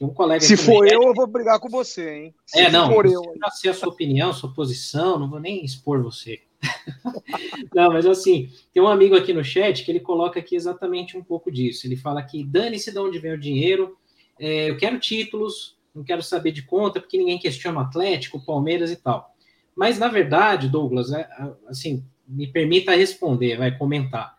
[0.00, 2.34] Tem um colega Se for eu, eu vou brigar com você, hein?
[2.46, 3.22] Se é, não, for eu.
[3.22, 6.40] eu sei a sua opinião, sua posição, não vou nem expor você.
[7.74, 11.22] não, mas assim, tem um amigo aqui no chat que ele coloca aqui exatamente um
[11.22, 11.86] pouco disso.
[11.86, 13.94] Ele fala que dane-se de onde vem o dinheiro,
[14.38, 18.44] é, eu quero títulos, não quero saber de conta, porque ninguém questiona o Atlético, o
[18.44, 19.34] Palmeiras e tal.
[19.76, 21.28] Mas, na verdade, Douglas, é,
[21.68, 24.34] assim, me permita responder, vai comentar.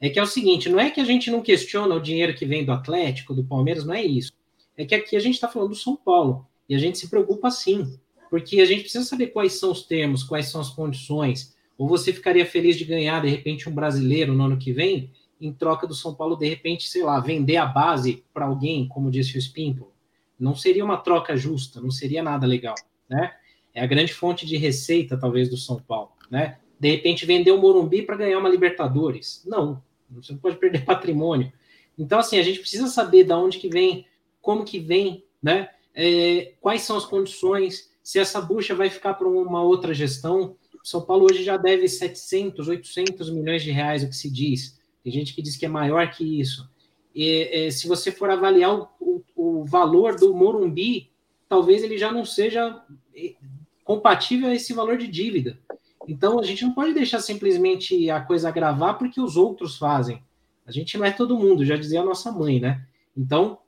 [0.00, 2.44] É que é o seguinte: não é que a gente não questiona o dinheiro que
[2.44, 4.32] vem do Atlético, do Palmeiras, não é isso.
[4.76, 6.46] É que aqui a gente está falando do São Paulo.
[6.68, 7.98] E a gente se preocupa sim.
[8.30, 11.54] Porque a gente precisa saber quais são os termos, quais são as condições.
[11.76, 15.10] Ou você ficaria feliz de ganhar, de repente, um brasileiro no ano que vem,
[15.40, 19.10] em troca do São Paulo, de repente, sei lá, vender a base para alguém, como
[19.10, 19.94] disse o Spimpo
[20.38, 22.74] não seria uma troca justa, não seria nada legal,
[23.08, 23.34] né?
[23.74, 26.58] É a grande fonte de receita, talvez, do São Paulo, né?
[26.78, 29.42] De repente, vender o Morumbi para ganhar uma Libertadores.
[29.46, 31.52] Não, você não pode perder patrimônio.
[31.98, 34.06] Então, assim, a gente precisa saber de onde que vem,
[34.44, 35.70] como que vem, né?
[35.94, 40.54] É, quais são as condições, se essa bucha vai ficar para uma outra gestão.
[40.82, 44.78] São Paulo hoje já deve 700, 800 milhões de reais, o que se diz.
[45.02, 46.68] Tem gente que diz que é maior que isso.
[47.14, 51.10] E, se você for avaliar o, o, o, valor do Morumbi,
[51.48, 52.82] talvez ele já não seja
[53.16, 53.34] eh,
[53.82, 55.58] compatível a esse valor de dívida.
[56.06, 60.22] Então, a gente não pode deixar simplesmente a coisa agravar porque os outros fazem.
[60.66, 62.84] A gente não é todo mundo, já dizia a nossa mãe, né?
[63.16, 63.58] Então,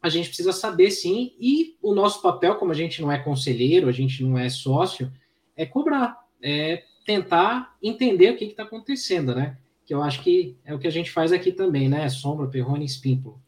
[0.00, 3.88] a gente precisa saber sim, e o nosso papel, como a gente não é conselheiro,
[3.88, 5.12] a gente não é sócio,
[5.56, 9.56] é cobrar, é tentar entender o que está acontecendo, né?
[9.88, 12.06] que eu acho que é o que a gente faz aqui também, né?
[12.10, 13.40] Sombra, Perrone e Espímpulo.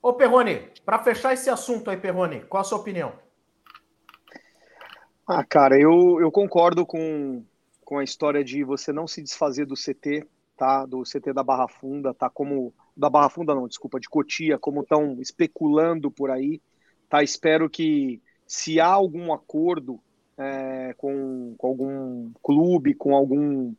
[0.00, 3.12] Ô, Perrone, para fechar esse assunto aí, Perrone, qual a sua opinião?
[5.26, 7.44] Ah, cara, eu, eu concordo com,
[7.84, 10.24] com a história de você não se desfazer do CT.
[10.56, 10.86] tá?
[10.86, 14.82] Do CT da Barra Funda, tá como da Barra Funda não, desculpa, de Cotia, como
[14.82, 16.60] estão especulando por aí,
[17.08, 17.22] tá?
[17.22, 20.00] Espero que se há algum acordo
[20.38, 23.72] é, com, com, algum clube, com alguma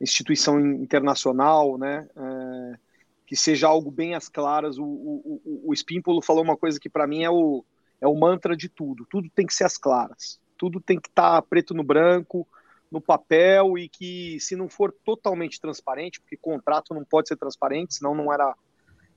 [0.00, 2.08] instituição internacional, né?
[2.16, 2.78] É,
[3.26, 4.78] que seja algo bem às claras.
[4.78, 7.64] O, o, o, o falou uma coisa que para mim é o,
[8.00, 9.06] é o mantra de tudo.
[9.08, 10.38] Tudo tem que ser às claras.
[10.58, 12.46] Tudo tem que estar tá preto no branco,
[12.92, 17.94] no papel e que se não for totalmente transparente, porque contrato não pode ser transparente,
[17.94, 18.54] senão não era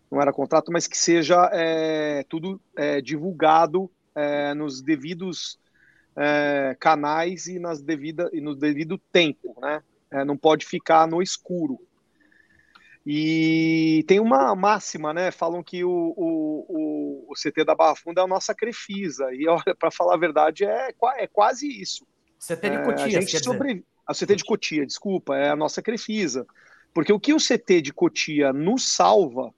[0.09, 5.59] não era contrato, mas que seja é, tudo é, divulgado é, nos devidos
[6.15, 9.83] é, canais e, nas devida, e no devido tempo, né?
[10.11, 11.79] É, não pode ficar no escuro.
[13.05, 15.31] E tem uma máxima, né?
[15.31, 19.33] Falam que o, o, o, CT da Barra Funda é a nossa Crefisa.
[19.33, 22.07] E olha, para falar a verdade, é, é quase isso.
[22.39, 23.85] CT de Cotia, é, a gente sobre...
[24.07, 26.45] A CT de Cotia, desculpa, é a nossa Crefisa.
[26.93, 29.53] Porque o que o CT de Cotia nos salva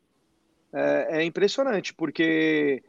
[0.74, 2.84] é, é impressionante, porque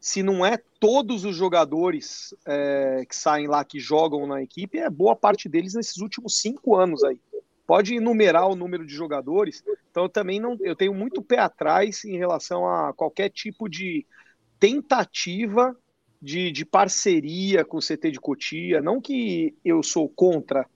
[0.00, 4.88] se não é todos os jogadores é, que saem lá que jogam na equipe, é
[4.90, 7.20] boa parte deles nesses últimos cinco anos aí.
[7.66, 9.62] Pode enumerar o número de jogadores.
[9.90, 14.06] Então eu também não, eu tenho muito pé atrás em relação a qualquer tipo de
[14.58, 15.76] tentativa
[16.20, 18.80] de, de parceria com o CT de Cotia.
[18.80, 20.66] Não que eu sou contra,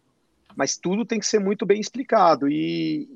[0.56, 2.48] mas tudo tem que ser muito bem explicado.
[2.48, 3.08] E,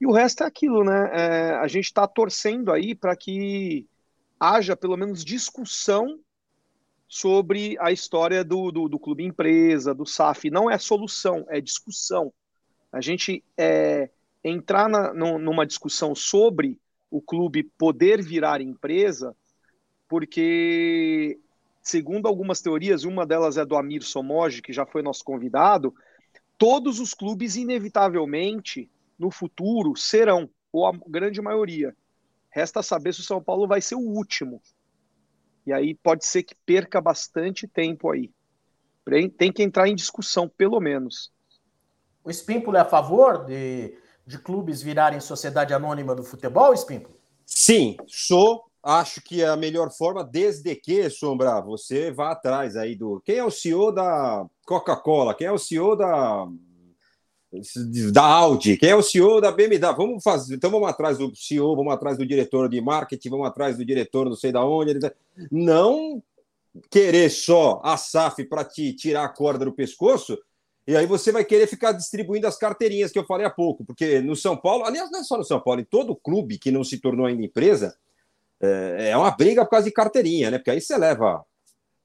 [0.00, 1.10] e o resto é aquilo, né?
[1.12, 3.86] É, a gente está torcendo aí para que
[4.38, 6.18] haja pelo menos discussão
[7.08, 10.50] sobre a história do, do, do, clube empresa, do SAF.
[10.50, 12.32] Não é solução, é discussão.
[12.92, 14.10] A gente é,
[14.42, 16.78] entrar na, numa discussão sobre
[17.10, 19.36] o clube poder virar empresa,
[20.08, 21.38] porque,
[21.84, 25.94] segundo algumas teorias, uma delas é do Amir Somoji, que já foi nosso convidado,
[26.58, 31.94] todos os clubes, inevitavelmente, no futuro, serão, ou a grande maioria,
[32.54, 34.62] Resta saber se o São Paulo vai ser o último.
[35.66, 38.30] E aí pode ser que perca bastante tempo aí.
[39.36, 41.32] Tem que entrar em discussão, pelo menos.
[42.22, 47.18] O Espímpolo é a favor de, de clubes virarem sociedade anônima do futebol, Espímpolo?
[47.44, 48.70] Sim, sou.
[48.84, 53.18] Acho que é a melhor forma, desde que, Sombra, você vá atrás aí do.
[53.24, 55.34] Quem é o CEO da Coca-Cola?
[55.34, 56.46] Quem é o CEO da
[58.12, 59.96] da Audi, quem é o CEO da BMW.
[59.96, 63.76] Vamos fazer, então vamos atrás do CEO, vamos atrás do diretor de marketing, vamos atrás
[63.76, 64.98] do diretor não sei da onde.
[65.50, 66.22] Não
[66.90, 70.36] querer só a SAF para te tirar a corda do pescoço,
[70.86, 74.20] e aí você vai querer ficar distribuindo as carteirinhas que eu falei há pouco, porque
[74.20, 76.82] no São Paulo, aliás, não é só no São Paulo, em todo clube que não
[76.82, 77.96] se tornou ainda empresa,
[78.60, 80.58] é, é uma briga por causa de carteirinha, né?
[80.58, 81.44] Porque aí você leva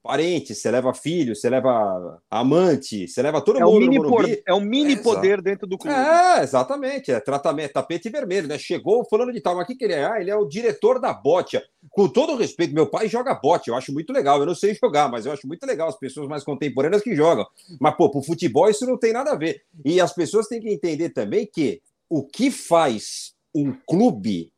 [0.01, 3.79] parente, você leva filho, você leva amante, você leva todo é mundo.
[3.79, 5.95] mini por, é um mini é, poder dentro do clube.
[5.95, 7.11] É, exatamente.
[7.11, 8.57] É tratamento, tapete vermelho, né?
[8.57, 10.05] Chegou falando de tal, mas o que, que ele é?
[10.05, 11.61] Ah, ele é o diretor da bote.
[11.89, 14.39] Com todo respeito, meu pai joga bote, eu acho muito legal.
[14.39, 17.45] Eu não sei jogar, mas eu acho muito legal as pessoas mais contemporâneas que jogam.
[17.79, 19.63] Mas, pô, pro futebol isso não tem nada a ver.
[19.83, 24.51] E as pessoas têm que entender também que o que faz um clube.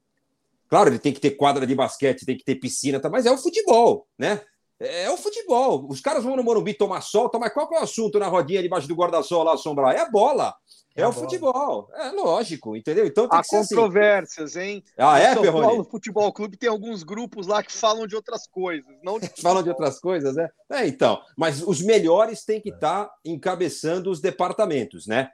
[0.72, 3.10] Claro, ele tem que ter quadra de basquete, tem que ter piscina, tá?
[3.10, 4.40] mas é o futebol, né?
[4.80, 5.86] É, é o futebol.
[5.90, 8.30] Os caras vão no Morumbi tomar sol, tá, mas qual que é o assunto na
[8.30, 9.94] rodinha debaixo do guarda-sol lá, assombrar?
[9.94, 10.56] É a bola.
[10.96, 11.24] É, é o bola.
[11.26, 11.90] futebol.
[11.94, 13.06] É lógico, entendeu?
[13.06, 13.58] Então tem Há assim.
[13.58, 14.66] controvérsias, assim.
[14.66, 14.84] hein?
[14.98, 15.66] Ah, é, São Perrone?
[15.66, 18.90] Paulo Futebol Clube tem alguns grupos lá que falam de outras coisas.
[19.04, 20.48] Não de falam de outras coisas, né?
[20.72, 21.22] É, então.
[21.38, 25.32] Mas os melhores têm que estar tá encabeçando os departamentos, né?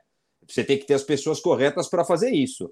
[0.48, 2.72] Você tem que ter as pessoas corretas para fazer isso.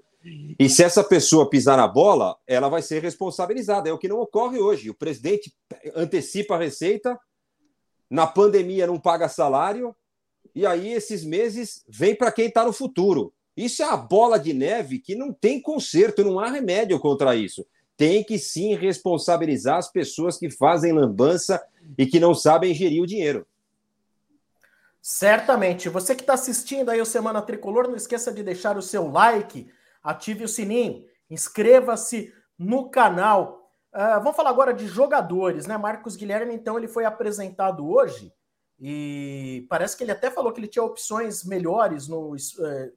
[0.58, 3.88] E se essa pessoa pisar na bola, ela vai ser responsabilizada.
[3.88, 4.90] É o que não ocorre hoje.
[4.90, 5.54] O presidente
[5.94, 7.18] antecipa a receita,
[8.10, 9.94] na pandemia não paga salário,
[10.54, 13.32] e aí esses meses vem para quem está no futuro.
[13.56, 17.66] Isso é a bola de neve que não tem conserto, não há remédio contra isso.
[17.96, 21.62] Tem que sim responsabilizar as pessoas que fazem lambança
[21.96, 23.46] e que não sabem gerir o dinheiro.
[25.00, 25.88] Certamente.
[25.88, 29.68] Você que está assistindo aí o Semana Tricolor, não esqueça de deixar o seu like,
[30.06, 33.68] ative o sininho, inscreva-se no canal.
[33.92, 35.76] Uh, vamos falar agora de jogadores, né?
[35.76, 38.32] Marcos Guilherme, então, ele foi apresentado hoje
[38.78, 42.36] e parece que ele até falou que ele tinha opções melhores no, uh,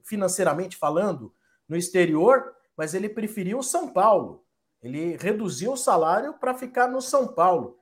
[0.03, 1.33] financeiramente falando
[1.67, 4.45] no exterior, mas ele preferiu o São Paulo.
[4.81, 7.79] Ele reduziu o salário para ficar no São Paulo.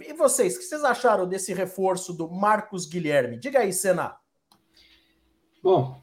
[0.00, 3.38] E vocês, o que vocês acharam desse reforço do Marcos Guilherme?
[3.38, 4.16] Diga aí, Senna.
[5.62, 6.00] Bom,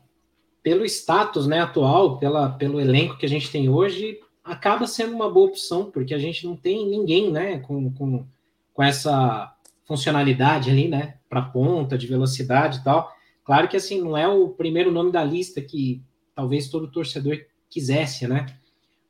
[0.63, 5.29] pelo status né, atual, pela, pelo elenco que a gente tem hoje, acaba sendo uma
[5.29, 8.25] boa opção, porque a gente não tem ninguém né, com, com,
[8.73, 9.53] com essa
[9.85, 11.15] funcionalidade ali, né?
[11.29, 13.11] Para ponta, de velocidade e tal.
[13.43, 16.01] Claro que assim, não é o primeiro nome da lista que
[16.33, 17.37] talvez todo torcedor
[17.69, 18.45] quisesse, né?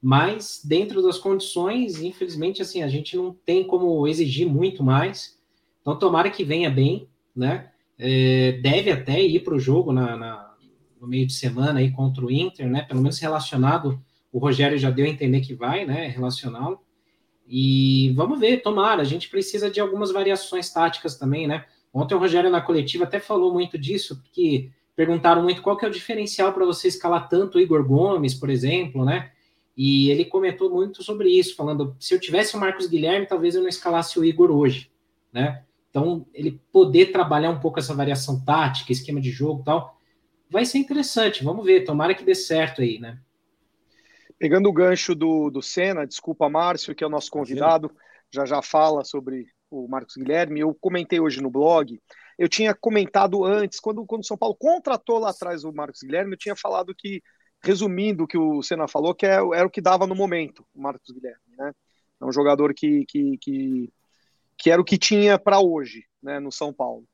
[0.02, 5.40] Mas dentro das condições, infelizmente, assim, a gente não tem como exigir muito mais.
[5.82, 7.70] Então, tomara que venha bem, né?
[7.98, 10.43] É, deve até ir para o jogo na, na,
[11.04, 12.82] no meio de semana aí contra o Inter, né?
[12.82, 14.02] Pelo menos relacionado,
[14.32, 16.08] o Rogério já deu a entender que vai, né?
[16.08, 16.80] Relacioná-lo.
[17.46, 19.02] E vamos ver, tomara.
[19.02, 21.66] A gente precisa de algumas variações táticas também, né?
[21.94, 25.90] Ontem o Rogério na coletiva até falou muito disso, porque perguntaram muito qual que é
[25.90, 29.30] o diferencial para você escalar tanto o Igor Gomes, por exemplo, né?
[29.76, 33.62] E ele comentou muito sobre isso, falando: se eu tivesse o Marcos Guilherme, talvez eu
[33.62, 34.90] não escalasse o Igor hoje,
[35.34, 35.64] né?
[35.90, 39.98] Então, ele poder trabalhar um pouco essa variação tática, esquema de jogo e tal,
[40.54, 41.44] vai ser interessante.
[41.44, 43.20] Vamos ver, tomara que dê certo aí, né?
[44.38, 47.92] Pegando o gancho do, do Senna, desculpa, Márcio, que é o nosso convidado,
[48.32, 50.60] já já fala sobre o Marcos Guilherme.
[50.60, 52.00] Eu comentei hoje no blog,
[52.38, 56.34] eu tinha comentado antes, quando, quando o São Paulo contratou lá atrás o Marcos Guilherme,
[56.34, 57.22] eu tinha falado que,
[57.64, 60.82] resumindo o que o Senna falou, que é, era o que dava no momento, o
[60.82, 61.72] Marcos Guilherme, né?
[62.22, 63.90] É um jogador que, que, que,
[64.58, 67.06] que era o que tinha para hoje, né, no São Paulo.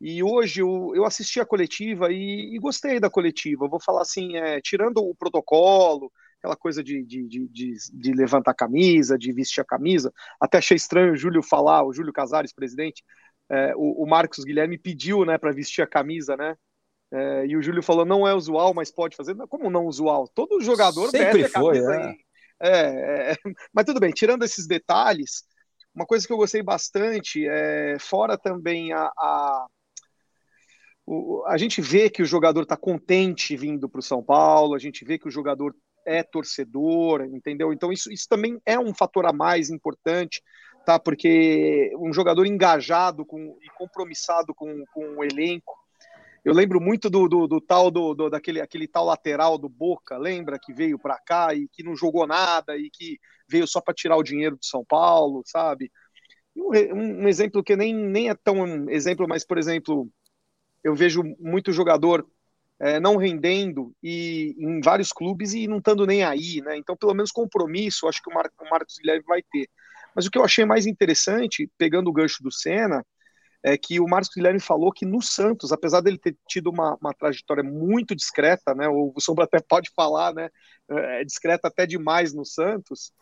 [0.00, 3.64] E hoje eu, eu assisti a coletiva e, e gostei da coletiva.
[3.64, 8.52] Eu vou falar assim, é, tirando o protocolo, aquela coisa de, de, de, de, levantar
[8.52, 10.12] a camisa, de vestir a camisa.
[10.40, 13.02] Até achei estranho o Júlio falar, o Júlio Casares, presidente,
[13.50, 16.56] é, o, o, Marcos Guilherme pediu né, para vestir a camisa, né?
[17.10, 19.34] É, e o Júlio falou: não é usual, mas pode fazer.
[19.48, 20.28] Como não usual?
[20.28, 22.28] Todo jogador Sempre veste a camisa foi, é.
[22.60, 23.34] É, é.
[23.72, 25.44] Mas tudo bem, tirando esses detalhes,
[25.94, 29.66] uma coisa que eu gostei bastante, é, fora também a, a
[31.46, 35.04] a gente vê que o jogador está contente vindo para o São Paulo, a gente
[35.04, 37.72] vê que o jogador é torcedor, entendeu?
[37.72, 40.42] Então isso, isso também é um fator a mais importante,
[40.84, 40.98] tá?
[40.98, 45.74] Porque um jogador engajado com, e compromissado com, com o elenco.
[46.44, 50.16] Eu lembro muito do, do, do tal do, do, daquele aquele tal lateral do Boca,
[50.16, 53.94] lembra que veio para cá e que não jogou nada e que veio só para
[53.94, 55.90] tirar o dinheiro do São Paulo, sabe?
[56.56, 60.10] Um, um, exemplo que nem, nem é tão um exemplo, mas por exemplo,
[60.82, 62.26] eu vejo muito jogador
[62.80, 66.76] é, não rendendo e em vários clubes e não estando nem aí, né?
[66.76, 69.68] Então, pelo menos compromisso, acho que o, Mar o Marcos Guilherme vai ter.
[70.14, 73.04] Mas o que eu achei mais interessante, pegando o gancho do Senna,
[73.62, 77.12] é que o Marcos Guilherme falou que no Santos, apesar dele ter tido uma, uma
[77.12, 78.88] trajetória muito discreta, né?
[78.88, 80.48] O, Sombra até pode falar, né?
[80.88, 83.12] É, é discreta até demais no Santos.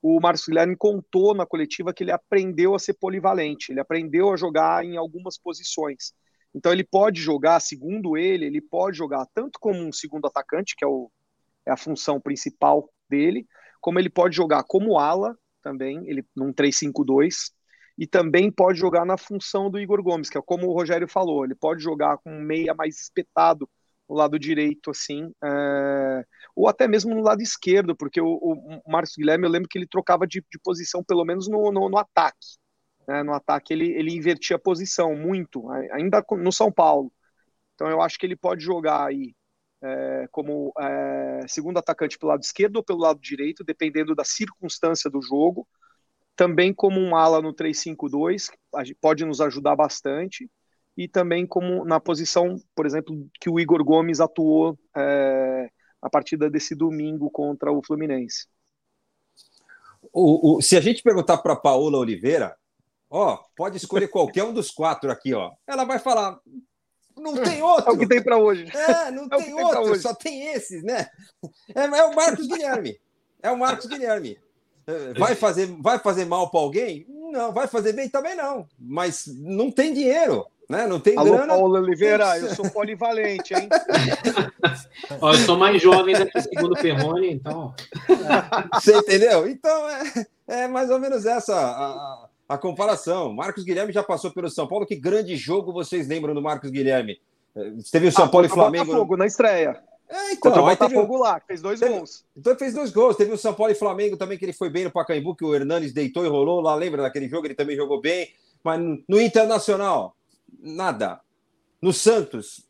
[0.00, 4.36] O Marcos Guilherme contou na coletiva que ele aprendeu a ser polivalente, ele aprendeu a
[4.36, 6.14] jogar em algumas posições.
[6.54, 10.84] Então ele pode jogar, segundo ele, ele pode jogar tanto como um segundo atacante, que
[10.84, 11.10] é, o,
[11.66, 13.46] é a função principal dele,
[13.80, 17.52] como ele pode jogar como ala também, ele num 3-5-2,
[17.96, 21.44] e também pode jogar na função do Igor Gomes, que é como o Rogério falou,
[21.44, 23.68] ele pode jogar com um meia mais espetado
[24.08, 26.24] no lado direito, assim, é...
[26.56, 29.86] ou até mesmo no lado esquerdo, porque o, o Marcos Guilherme, eu lembro que ele
[29.86, 32.58] trocava de, de posição, pelo menos no, no, no ataque
[33.10, 37.12] né, no ataque ele, ele invertia a posição muito, ainda no São Paulo.
[37.74, 39.34] Então eu acho que ele pode jogar aí
[39.82, 45.10] é, como é, segundo atacante pelo lado esquerdo ou pelo lado direito, dependendo da circunstância
[45.10, 45.66] do jogo.
[46.36, 48.48] Também como um ala no 3-5-2,
[49.00, 50.48] pode nos ajudar bastante.
[50.96, 55.68] E também como na posição, por exemplo, que o Igor Gomes atuou é,
[56.00, 58.46] a partida desse domingo contra o Fluminense.
[60.12, 62.56] O, o, se a gente perguntar para Paola Oliveira,
[63.10, 65.50] Ó, pode escolher qualquer um dos quatro aqui, ó.
[65.66, 66.38] Ela vai falar,
[67.18, 67.90] não tem outro.
[67.90, 68.66] É o que tem para hoje.
[68.72, 71.08] É, não é tem, tem outro, só tem esses, né?
[71.74, 73.00] É, é, o Marcos Guilherme.
[73.42, 74.38] É o Marcos Guilherme.
[75.16, 77.06] Vai fazer, vai fazer mal para alguém?
[77.08, 77.52] Não.
[77.52, 78.66] Vai fazer bem também não.
[78.78, 80.46] Mas não tem dinheiro.
[80.68, 80.86] Né?
[80.86, 81.54] Não tem Alô, grana.
[81.54, 83.68] Paulo Oliveira, eu sou polivalente, hein?
[85.20, 87.74] Ó, eu sou mais jovem daqui segundo Perrone, então.
[88.74, 89.48] Você entendeu?
[89.48, 93.32] Então é, é mais ou menos essa a, a comparação.
[93.32, 94.86] Marcos Guilherme já passou pelo São Paulo.
[94.86, 97.20] Que grande jogo vocês lembram do Marcos Guilherme?
[97.54, 98.86] Eh, teve o São ah, Paulo e Flamengo.
[98.86, 99.82] Botafogo na estreia.
[100.08, 101.22] É, então, contra o Botafogo teve...
[101.22, 101.94] lá, fez dois teve...
[101.94, 102.24] gols.
[102.36, 103.16] Então fez dois gols.
[103.16, 105.54] Teve o São Paulo e Flamengo também, que ele foi bem no Pacaembu, que o
[105.54, 106.74] Hernanes deitou e rolou lá.
[106.74, 107.46] Lembra daquele jogo?
[107.46, 108.28] Ele também jogou bem.
[108.62, 110.16] Mas no Internacional,
[110.58, 111.20] nada.
[111.80, 112.68] No Santos,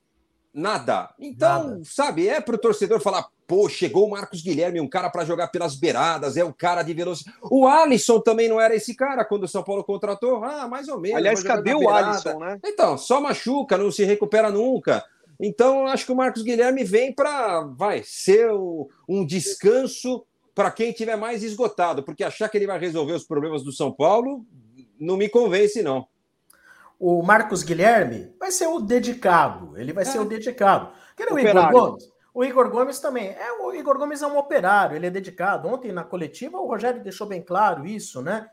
[0.53, 1.15] nada.
[1.19, 1.81] Então, nada.
[1.85, 5.49] sabe, é para o torcedor falar, pô, chegou o Marcos Guilherme, um cara para jogar
[5.49, 7.37] pelas beiradas, é o cara de velocidade.
[7.43, 10.45] O Alisson também não era esse cara quando o São Paulo contratou.
[10.45, 11.17] Ah, mais ou menos.
[11.17, 12.61] Aliás, cadê o Alisson, né?
[12.65, 15.05] Então, só machuca, não se recupera nunca.
[15.41, 20.25] Então, acho que o Marcos Guilherme vem para, vai, ser o, um descanso
[20.55, 23.91] para quem tiver mais esgotado, porque achar que ele vai resolver os problemas do São
[23.91, 24.47] Paulo
[24.97, 26.07] não me convence, não.
[27.01, 30.07] O Marcos Guilherme vai ser o dedicado, ele vai é.
[30.07, 30.93] ser o dedicado.
[31.17, 32.10] Que o Igor Gomes.
[32.33, 33.29] O Igor Gomes também.
[33.29, 35.69] É, o Igor Gomes é um operário, ele é dedicado.
[35.69, 38.49] Ontem na coletiva o Rogério deixou bem claro isso, né?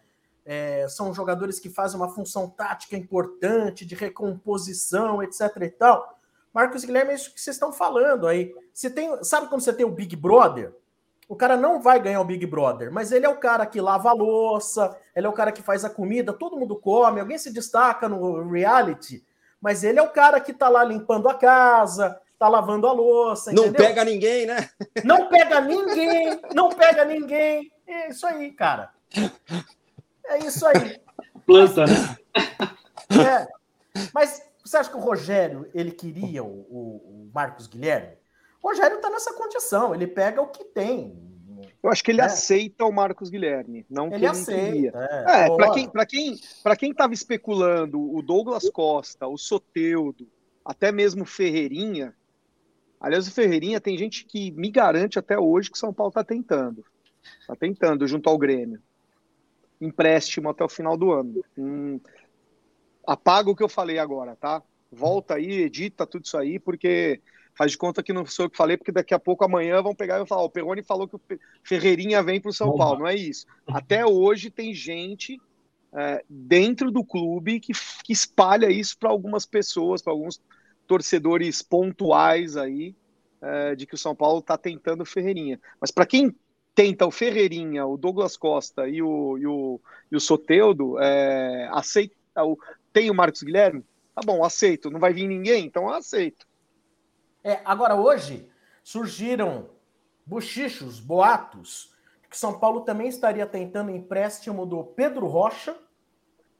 [0.45, 5.41] É, são jogadores que fazem uma função tática importante, de recomposição, etc.
[5.61, 6.17] e tal.
[6.53, 8.53] Marcos Guilherme, é isso que vocês estão falando aí.
[8.73, 10.73] Você tem, sabe quando você tem o Big Brother?
[11.29, 14.09] O cara não vai ganhar o Big Brother, mas ele é o cara que lava
[14.09, 17.51] a louça, ele é o cara que faz a comida, todo mundo come, alguém se
[17.51, 19.23] destaca no reality,
[19.59, 23.51] mas ele é o cara que tá lá limpando a casa, tá lavando a louça.
[23.51, 24.69] Não pega ninguém, né?
[25.03, 27.71] Não pega ninguém, não pega ninguém.
[27.85, 28.91] É isso aí, cara.
[30.25, 30.99] É isso aí.
[31.45, 32.17] Planta, né?
[33.09, 33.47] É.
[34.13, 38.17] Mas você acha que o Rogério ele queria o, o Marcos Guilherme?
[38.61, 41.27] O Rogério está nessa condição, ele pega o que tem.
[41.81, 42.25] Eu acho que ele é.
[42.25, 45.25] aceita o Marcos Guilherme, não ele que aceita.
[45.25, 50.27] É, é para quem para quem para quem estava especulando o Douglas Costa, o Soteudo,
[50.65, 52.13] até mesmo o Ferreirinha.
[52.99, 56.83] Aliás, o Ferreirinha tem gente que me garante até hoje que São Paulo está tentando,
[57.39, 58.81] está tentando junto ao Grêmio,
[59.79, 61.43] empréstimo até o final do ano.
[61.57, 61.99] Hum,
[63.05, 64.61] apaga o que eu falei agora, tá?
[64.91, 67.21] Volta aí, edita tudo isso aí, porque
[67.55, 69.93] faz de conta que não sou eu que falei, porque daqui a pouco amanhã vão
[69.95, 71.21] pegar e vão falar: o Perrone falou que o
[71.63, 72.99] Ferreirinha vem para o São Paulo.
[72.99, 73.45] Não é isso.
[73.67, 75.39] Até hoje tem gente
[75.93, 77.73] é, dentro do clube que,
[78.03, 80.41] que espalha isso para algumas pessoas, para alguns
[80.87, 82.95] torcedores pontuais aí,
[83.41, 85.59] é, de que o São Paulo está tentando o Ferreirinha.
[85.79, 86.35] Mas para quem
[86.73, 89.81] tenta o Ferreirinha, o Douglas Costa e o, e o,
[90.11, 92.57] e o Soteudo, é, aceita, o,
[92.93, 93.83] tem o Marcos Guilherme?
[94.15, 94.89] Tá bom, aceito.
[94.89, 95.65] Não vai vir ninguém?
[95.65, 96.47] Então aceito.
[97.43, 98.49] É, agora, hoje,
[98.83, 99.69] surgiram
[100.25, 101.93] bochichos, boatos,
[102.29, 105.75] que São Paulo também estaria tentando empréstimo do Pedro Rocha,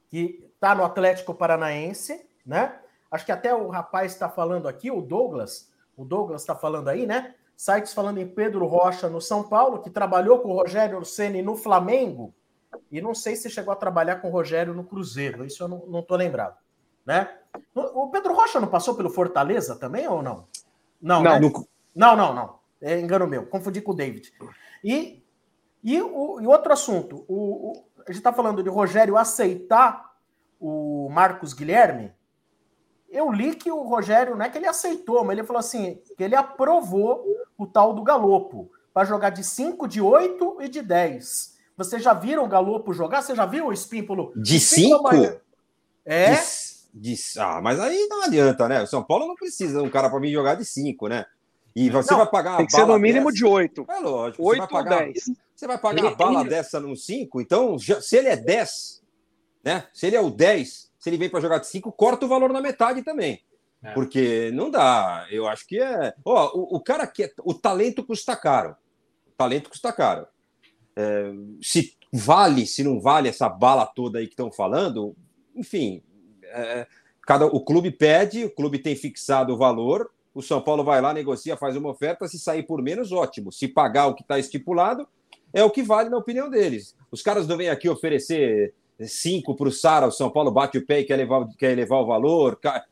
[0.08, 2.80] que está no Atlético Paranaense, né?
[3.10, 7.06] Acho que até o rapaz está falando aqui, o Douglas, o Douglas está falando aí,
[7.06, 7.36] né?
[7.56, 11.56] Sites falando em Pedro Rocha no São Paulo, que trabalhou com o Rogério Ceni no
[11.56, 12.34] Flamengo,
[12.92, 16.00] e não sei se chegou a trabalhar com o Rogério no Cruzeiro, isso eu não
[16.00, 16.58] estou lembrado,
[17.06, 17.30] né?
[17.74, 20.46] O Pedro Rocha não passou pelo Fortaleza também ou não?
[21.02, 21.40] Não, não, né?
[21.40, 21.68] no...
[21.96, 22.58] não, não, não.
[22.82, 23.46] É engano meu.
[23.48, 24.32] Confundi com o David.
[24.84, 25.24] E,
[25.84, 27.26] e, o, e outro assunto.
[27.28, 30.16] O, o a gente está falando de Rogério aceitar
[30.60, 32.14] o Marcos Guilherme.
[33.10, 36.24] Eu li que o Rogério, não é que ele aceitou, mas ele falou assim, que
[36.24, 37.26] ele aprovou
[37.58, 41.56] o tal do Galopo para jogar de 5, de 8 e de 10.
[41.78, 43.22] Vocês já viram o Galopo jogar?
[43.22, 44.34] Você já viu o Espímpolo?
[44.36, 45.10] De 5?
[46.06, 46.32] É.
[46.32, 46.68] De
[47.00, 48.82] de, ah, mas aí não adianta, né?
[48.82, 51.26] O São Paulo não precisa de um cara para mim jogar de 5, né?
[51.76, 53.86] E você não, vai pagar Tem que ser no mínimo dessa, de 8.
[53.88, 54.44] É lógico.
[54.44, 55.32] 8 você vai pagar, 10.
[55.56, 56.50] Você vai pagar ele, uma bala ele...
[56.50, 59.04] dessa no 5, então, já, se ele é 10,
[59.64, 59.88] né?
[59.94, 62.52] Se ele é o 10, se ele vem para jogar de 5, corta o valor
[62.52, 63.42] na metade também.
[63.82, 63.94] É.
[63.94, 65.26] Porque não dá.
[65.32, 66.14] Eu acho que é.
[66.26, 67.24] Ó, o, o cara que.
[67.24, 67.32] É...
[67.46, 68.76] O talento custa caro.
[69.26, 70.28] O talento custa caro.
[70.98, 71.32] É,
[71.62, 75.16] se vale, se não vale essa bala toda aí que estão falando,
[75.56, 76.02] enfim,
[76.44, 76.88] é,
[77.22, 81.14] cada, o clube pede, o clube tem fixado o valor, o São Paulo vai lá,
[81.14, 83.52] negocia, faz uma oferta, se sair por menos, ótimo.
[83.52, 85.08] Se pagar o que está estipulado,
[85.54, 86.96] é o que vale na opinião deles.
[87.12, 88.74] Os caras não vêm aqui oferecer
[89.06, 92.00] cinco para o Sara, o São Paulo bate o pé e quer levar, quer levar
[92.00, 92.84] o valor, para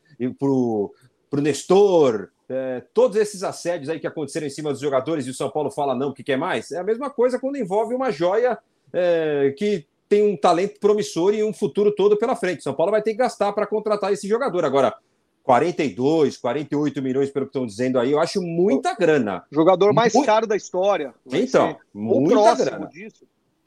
[0.50, 0.92] o
[1.32, 5.50] Nestor, é, todos esses assédios aí que aconteceram em cima dos jogadores e o São
[5.50, 8.58] Paulo fala não, que quer mais, é a mesma coisa quando envolve uma joia
[8.92, 12.62] é, que tem um talento promissor e um futuro todo pela frente.
[12.62, 14.64] São Paulo vai ter que gastar para contratar esse jogador.
[14.64, 14.94] Agora,
[15.42, 19.44] 42, 48 milhões, pelo que estão dizendo aí, eu acho muita grana.
[19.50, 20.26] Jogador mais Muito...
[20.26, 21.14] caro da história.
[21.32, 22.86] Então, muita grana.
[22.86, 23.26] Disso.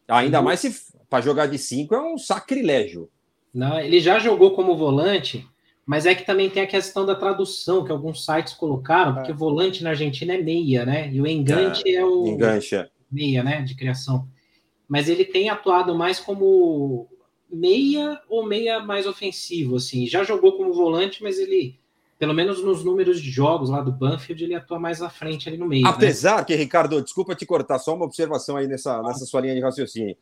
[0.10, 0.74] Ainda mais se
[1.10, 3.10] para jogar de 5 é um sacrilégio.
[3.53, 5.47] Não, ele já jogou como volante,
[5.86, 9.36] mas é que também tem a questão da tradução que alguns sites colocaram, porque é.
[9.36, 11.12] volante na Argentina é meia, né?
[11.12, 12.89] E o engante é, é o engancha.
[13.12, 14.28] meia, né, de criação
[14.89, 17.07] mas ele tem atuado mais como
[17.47, 20.07] meia ou meia mais ofensivo, assim.
[20.07, 21.80] Já jogou como volante, mas ele,
[22.20, 25.57] pelo menos nos números de jogos lá do Banfield, ele atua mais à frente ali
[25.57, 25.84] no meio.
[25.84, 25.89] Né?
[25.89, 26.43] Apesar né?
[26.43, 30.17] que, Ricardo, desculpa te cortar, só uma observação aí nessa, nessa sua linha de raciocínio.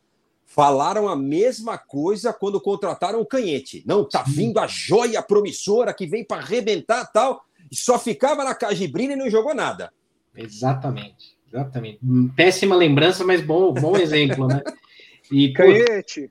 [0.45, 3.83] Falaram a mesma coisa quando contrataram o Canhete.
[3.85, 8.53] Não, tá vindo a joia promissora que vem para arrebentar tal, e só ficava na
[8.53, 9.91] cajibrina e não jogou nada.
[10.35, 11.35] Exatamente.
[11.51, 11.99] Exatamente.
[12.35, 14.61] Péssima lembrança, mas bom, bom exemplo, né?
[15.31, 16.29] E, canhete.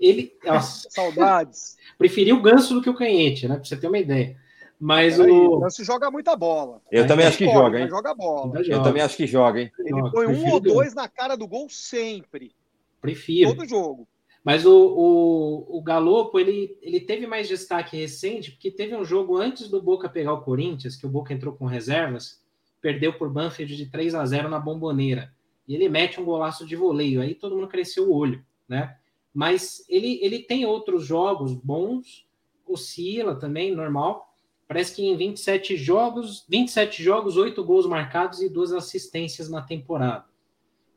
[0.00, 0.34] ele.
[0.44, 1.76] Nossa, Saudades.
[1.96, 3.54] Preferiu o ganso do que o canhete, né?
[3.54, 4.36] Pra você ter uma ideia.
[4.78, 5.24] Mas o.
[5.24, 6.82] o ganso joga muita bola.
[6.90, 7.88] Eu também acho que joga, hein?
[7.88, 8.62] Joga bola.
[8.62, 9.72] Eu também acho que joga, hein?
[9.78, 12.54] Ele põe um ou dois na cara do gol sempre.
[13.00, 13.54] Prefiro.
[13.54, 14.06] Todo jogo.
[14.44, 19.36] Mas o, o, o Galopo, ele, ele teve mais destaque recente, porque teve um jogo
[19.36, 22.40] antes do Boca pegar o Corinthians, que o Boca entrou com reservas
[22.86, 25.34] perdeu por Banfield de 3 a 0 na Bomboneira.
[25.66, 28.96] E ele mete um golaço de voleio, aí todo mundo cresceu o olho, né?
[29.34, 32.28] Mas ele, ele tem outros jogos bons,
[32.64, 34.32] oscila também, normal.
[34.68, 40.24] Parece que em 27 jogos, 27 jogos, 8 gols marcados e duas assistências na temporada.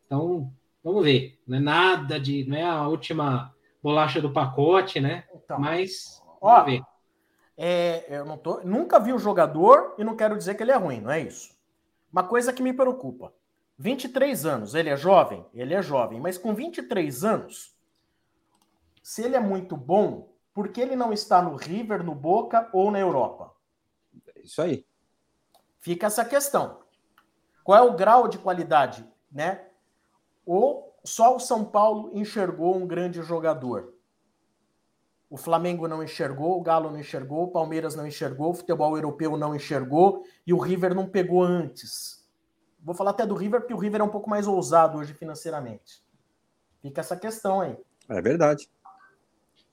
[0.06, 0.52] Então,
[0.84, 1.40] vamos ver.
[1.46, 2.46] Não é nada de.
[2.46, 5.26] Não é a última bolacha do pacote, né?
[5.36, 6.22] Então, Mas.
[6.42, 6.82] Vamos ó, ver.
[7.62, 10.78] É, eu não tô, nunca vi o jogador e não quero dizer que ele é
[10.78, 11.54] ruim, não é isso.
[12.10, 13.34] Uma coisa que me preocupa.
[13.78, 15.46] 23 anos, ele é jovem?
[15.54, 17.76] Ele é jovem, mas com 23 anos,
[19.04, 22.90] se ele é muito bom, por que ele não está no River, no Boca ou
[22.92, 23.54] na Europa?
[24.50, 24.84] Isso aí.
[25.80, 26.80] Fica essa questão.
[27.64, 29.68] Qual é o grau de qualidade, né?
[30.44, 33.94] Ou só o São Paulo enxergou um grande jogador?
[35.30, 39.38] O Flamengo não enxergou, o Galo não enxergou, o Palmeiras não enxergou, o futebol europeu
[39.38, 42.28] não enxergou e o River não pegou antes.
[42.80, 46.04] Vou falar até do River, porque o River é um pouco mais ousado hoje financeiramente.
[46.82, 47.78] Fica essa questão aí.
[48.10, 48.68] É verdade.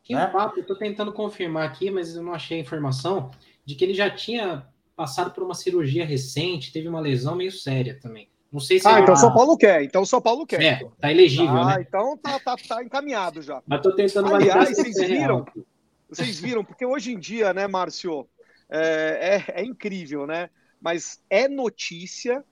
[0.03, 0.27] Tinha né?
[0.27, 3.31] papo, eu tô tentando confirmar aqui, mas eu não achei a informação
[3.67, 7.99] de que ele já tinha passado por uma cirurgia recente, teve uma lesão meio séria
[8.01, 8.29] também.
[8.51, 8.87] Não sei se.
[8.87, 9.83] Ah, então São Paulo quer.
[9.83, 10.63] Então São Paulo quer.
[10.63, 11.85] É, tá elegível, ah, né?
[11.87, 13.61] Então tá, tá, tá encaminhado já.
[13.67, 15.45] Mas tô tentando Aliás, vocês viram?
[16.09, 16.65] Vocês viram?
[16.65, 18.27] Porque hoje em dia, né, Márcio,
[18.71, 20.49] é, é, é incrível, né?
[20.81, 22.45] Mas é notícia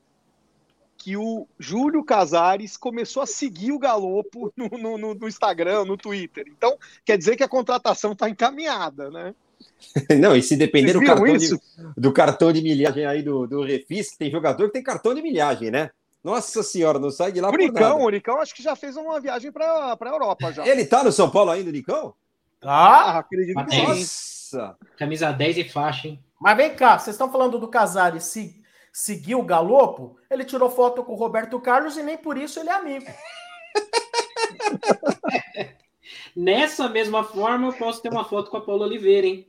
[0.96, 6.44] que o Júlio Casares começou a seguir o Galopo no, no, no Instagram, no Twitter.
[6.48, 9.34] Então, quer dizer que a contratação está encaminhada, né?
[10.18, 11.60] Não, e se depender do cartão, de,
[11.96, 15.70] do cartão de milhagem aí do, do Refis, tem jogador que tem cartão de milhagem,
[15.70, 15.90] né?
[16.22, 19.20] Nossa senhora, não sai de lá o Nicão, o Nicão acho que já fez uma
[19.20, 20.66] viagem para a Europa já.
[20.66, 22.14] Ele tá no São Paulo ainda, o Nicão?
[22.62, 24.76] Ah, acredito que Nossa.
[24.96, 26.18] Camisa 10 e faixa, hein?
[26.40, 28.62] Mas vem cá, vocês estão falando do Casares se
[28.92, 32.70] seguiu o Galopo, ele tirou foto com o Roberto Carlos e nem por isso ele
[32.70, 33.06] é amigo.
[36.36, 39.46] Nessa mesma forma, eu posso ter uma foto com a Paula Oliveira, hein?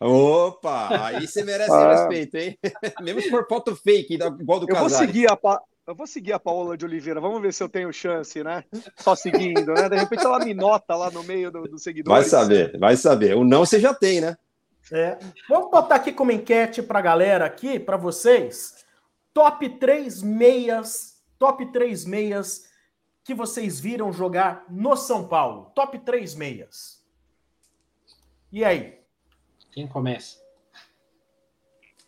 [0.00, 1.92] Opa, aí você merece ah.
[1.92, 2.58] respeito, hein?
[3.02, 5.62] Mesmo se for foto fake, igual do eu Vou seguir a pa...
[5.86, 8.62] Eu vou seguir a Paola de Oliveira, vamos ver se eu tenho chance, né?
[8.96, 9.88] Só seguindo, né?
[9.88, 12.14] De repente ela me nota lá no meio do, do seguidor.
[12.14, 13.36] Vai saber, vai saber.
[13.36, 14.36] O não você já tem, né?
[14.92, 15.18] É.
[15.48, 18.84] Vamos botar aqui como enquete para a galera aqui, para vocês.
[19.34, 22.68] Top 3 meias, top 3 meias
[23.24, 25.72] que vocês viram jogar no São Paulo.
[25.74, 27.04] Top 3 meias.
[28.52, 28.99] E aí?
[29.70, 30.38] Quem começa?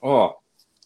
[0.01, 0.29] Ó.
[0.29, 0.43] Oh,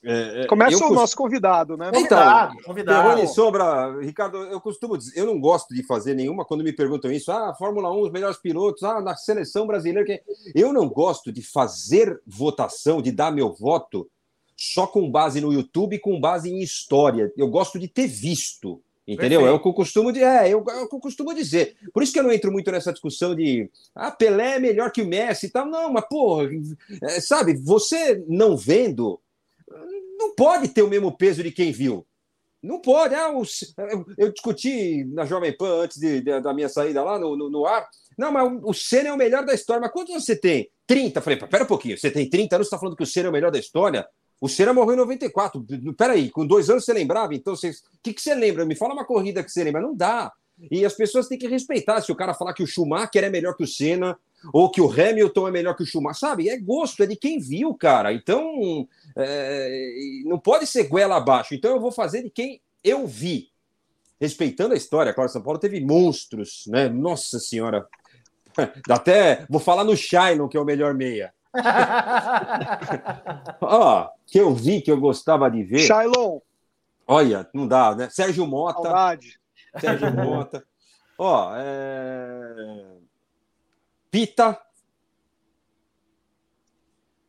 [0.08, 0.94] é, é Começa o cost...
[0.94, 1.90] nosso convidado, né?
[1.90, 3.26] Convidado, então, convidado.
[3.28, 7.32] Sombra, Ricardo, eu costumo dizer, eu não gosto de fazer nenhuma quando me perguntam isso.
[7.32, 10.20] Ah, Fórmula 1, os melhores pilotos, ah, na seleção brasileira.
[10.54, 14.08] Eu não gosto de fazer votação, de dar meu voto
[14.56, 17.32] só com base no YouTube, com base em história.
[17.36, 18.80] Eu gosto de ter visto.
[19.06, 19.40] Entendeu?
[19.40, 19.46] Perfeito.
[19.46, 21.76] É o que eu costumo de, é, eu, é o que eu costumo dizer.
[21.92, 25.02] Por isso que eu não entro muito nessa discussão de ah, Pelé é melhor que
[25.02, 25.66] o Messi e tal.
[25.66, 26.48] Não, mas porra,
[27.02, 29.20] é, sabe, você não vendo
[30.16, 32.06] não pode ter o mesmo peso de quem viu.
[32.62, 33.14] Não pode.
[33.14, 33.74] Ah, os,
[34.16, 37.66] eu, discuti na Jovem Pan antes de, de, da minha saída lá no, no, no,
[37.66, 37.86] ar.
[38.18, 39.80] Não, mas o Senna é o melhor da história.
[39.80, 40.70] Mas quantos você tem?
[40.86, 41.20] 30.
[41.20, 41.96] Falei, pera um pouquinho.
[41.96, 44.08] Você tem 30 anos, você está falando que o Senna é o melhor da história?
[44.40, 45.64] O Senna morreu em 94.
[45.96, 47.34] Peraí, com dois anos você lembrava?
[47.34, 47.58] Então, o
[48.02, 48.64] que, que você lembra?
[48.66, 49.80] Me fala uma corrida que você lembra.
[49.80, 50.32] Não dá.
[50.70, 52.00] E as pessoas têm que respeitar.
[52.00, 54.18] Se o cara falar que o Schumacher é melhor que o Senna,
[54.52, 56.48] ou que o Hamilton é melhor que o Schumacher, sabe?
[56.48, 58.12] É gosto, é de quem viu, cara.
[58.12, 61.54] Então, é, não pode ser goela abaixo.
[61.54, 63.50] Então, eu vou fazer de quem eu vi.
[64.18, 66.88] Respeitando a história, claro, São Paulo teve monstros, né?
[66.88, 67.86] Nossa Senhora.
[68.88, 71.34] Até vou falar no Shinon, que é o melhor meia.
[73.60, 75.80] Ó, que eu vi, que eu gostava de ver.
[75.80, 76.40] Shailon.
[77.06, 78.10] Olha, não dá, né?
[78.10, 78.82] Sérgio Mota.
[78.82, 79.40] Saudade.
[79.78, 80.66] Sérgio Mota.
[81.18, 82.96] Ó, é...
[84.10, 84.60] Pita.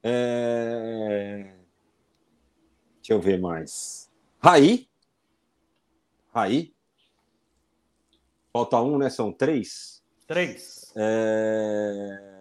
[0.03, 1.53] É...
[2.97, 4.09] Deixa eu ver mais.
[4.39, 4.89] Raí.
[6.34, 6.73] Raí.
[8.51, 9.09] Falta um, né?
[9.09, 10.03] São três.
[10.28, 10.93] Três.
[10.95, 12.37] É...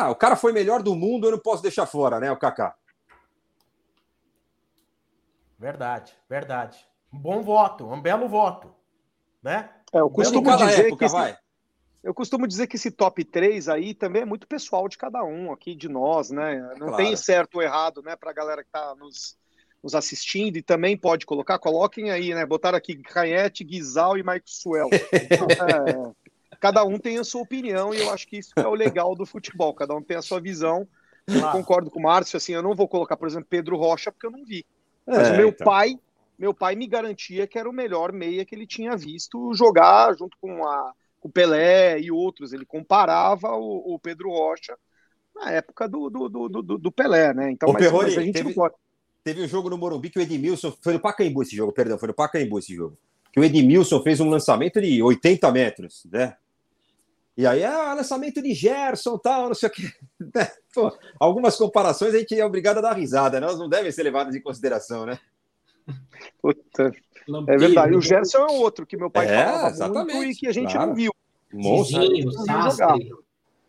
[0.00, 2.74] Ah, o cara foi melhor do mundo, eu não posso deixar fora, né, o Kaká?
[5.58, 6.86] Verdade, verdade.
[7.12, 8.74] Um bom voto, um belo voto,
[9.42, 9.68] né?
[9.92, 11.38] É, eu costumo dizer época, que esse,
[12.02, 15.52] eu costumo dizer que esse top 3 aí também é muito pessoal de cada um
[15.52, 16.56] aqui de nós, né?
[16.78, 16.96] Não claro.
[16.96, 19.36] tem certo ou errado, né, para a galera que está nos,
[19.82, 22.46] nos assistindo e também pode colocar, coloquem aí, né?
[22.46, 24.88] Botaram aqui Canhete, Guizal e Maxwell.
[24.90, 26.30] é,
[26.60, 29.24] cada um tem a sua opinião e eu acho que isso é o legal do
[29.24, 29.74] futebol.
[29.74, 30.86] Cada um tem a sua visão.
[31.26, 31.52] Claro.
[31.52, 34.30] Concordo com o Márcio, assim, eu não vou colocar, por exemplo, Pedro Rocha, porque eu
[34.30, 34.64] não vi.
[35.06, 35.64] Mas é, o meu então.
[35.64, 35.98] pai,
[36.38, 40.36] meu pai me garantia que era o melhor meia que ele tinha visto jogar junto
[40.40, 42.52] com, a, com o Pelé e outros.
[42.52, 44.76] Ele comparava o, o Pedro Rocha
[45.34, 47.50] na época do, do, do, do, do Pelé, né?
[47.50, 48.74] Então, mas, Perrone, mas a gente teve, não pode.
[49.22, 50.74] Teve um jogo no Morumbi que o Edmilson.
[50.80, 52.96] Foi no Pacaembu esse jogo, perdão, foi no Pacaembu esse jogo.
[53.32, 56.36] Que o Edmilson fez um lançamento de 80 metros, né?
[57.36, 59.82] E aí, ah, lançamento de Gerson, tal, não sei o que.
[60.34, 60.48] Né?
[60.74, 63.46] Pô, algumas comparações a gente é obrigado a dar risada, né?
[63.46, 65.18] elas não devem ser levadas em consideração, né?
[66.40, 66.92] Puta.
[67.48, 67.96] É verdade.
[67.96, 70.72] O Gerson é outro que meu pai é, falava exatamente, muito e que a gente
[70.72, 70.88] claro.
[70.88, 71.12] não viu.
[71.52, 72.32] Monstro.
[72.32, 73.10] Sastre.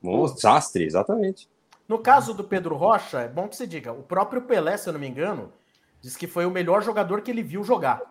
[0.02, 1.50] Monstro, Sastre, exatamente.
[1.88, 4.94] No caso do Pedro Rocha, é bom que se diga, o próprio Pelé, se eu
[4.94, 5.52] não me engano,
[6.00, 8.02] diz que foi o melhor jogador que ele viu jogar.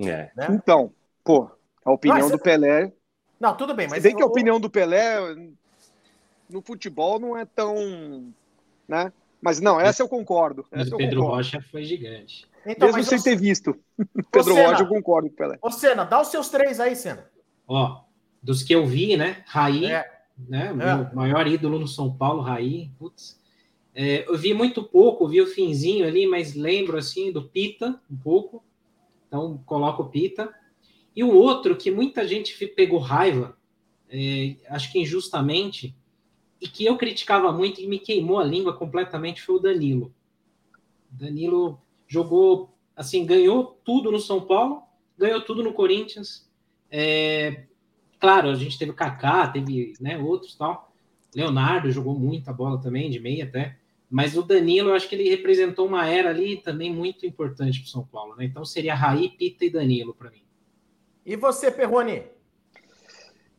[0.00, 0.30] É.
[0.36, 0.48] Né?
[0.50, 0.92] Então,
[1.24, 1.50] pô,
[1.84, 2.92] a opinião do Pelé
[3.40, 4.02] não, tudo bem, mas.
[4.02, 5.16] Se bem que a opinião do Pelé
[6.48, 8.32] no futebol não é tão.
[8.86, 9.12] Né?
[9.40, 10.64] Mas não, essa eu concordo.
[10.70, 11.36] Mas o Pedro concordo.
[11.36, 12.46] Rocha foi gigante.
[12.66, 13.76] Então, Mesmo sem ter visto.
[14.30, 15.58] Pedro Senna, Rocha, eu concordo com o Pelé.
[15.62, 17.30] Ô, Senna, dá os seus três aí, Senna.
[17.66, 18.00] Ó,
[18.42, 19.42] dos que eu vi, né?
[19.46, 20.04] Raí, é.
[20.48, 20.68] né?
[20.68, 20.72] É.
[20.72, 22.90] Meu maior ídolo no São Paulo, Raí.
[22.98, 23.38] Putz.
[23.94, 28.16] É, eu vi muito pouco, vi o finzinho ali, mas lembro assim do Pita um
[28.16, 28.62] pouco.
[29.26, 30.52] Então coloco o Pita.
[31.14, 33.56] E o outro que muita gente pegou raiva,
[34.08, 35.94] é, acho que injustamente,
[36.60, 40.14] e que eu criticava muito e me queimou a língua completamente foi o Danilo.
[41.10, 44.82] Danilo jogou, assim, ganhou tudo no São Paulo,
[45.16, 46.48] ganhou tudo no Corinthians.
[46.90, 47.64] É,
[48.18, 50.92] claro, a gente teve Kaká, teve né, outros tal.
[51.34, 53.78] Leonardo jogou muita bola também, de meia até.
[54.10, 57.86] Mas o Danilo, eu acho que ele representou uma era ali também muito importante para
[57.86, 58.34] o São Paulo.
[58.36, 58.46] Né?
[58.46, 60.42] Então seria Raí, Pita e Danilo para mim.
[61.28, 62.22] E você, Perrone?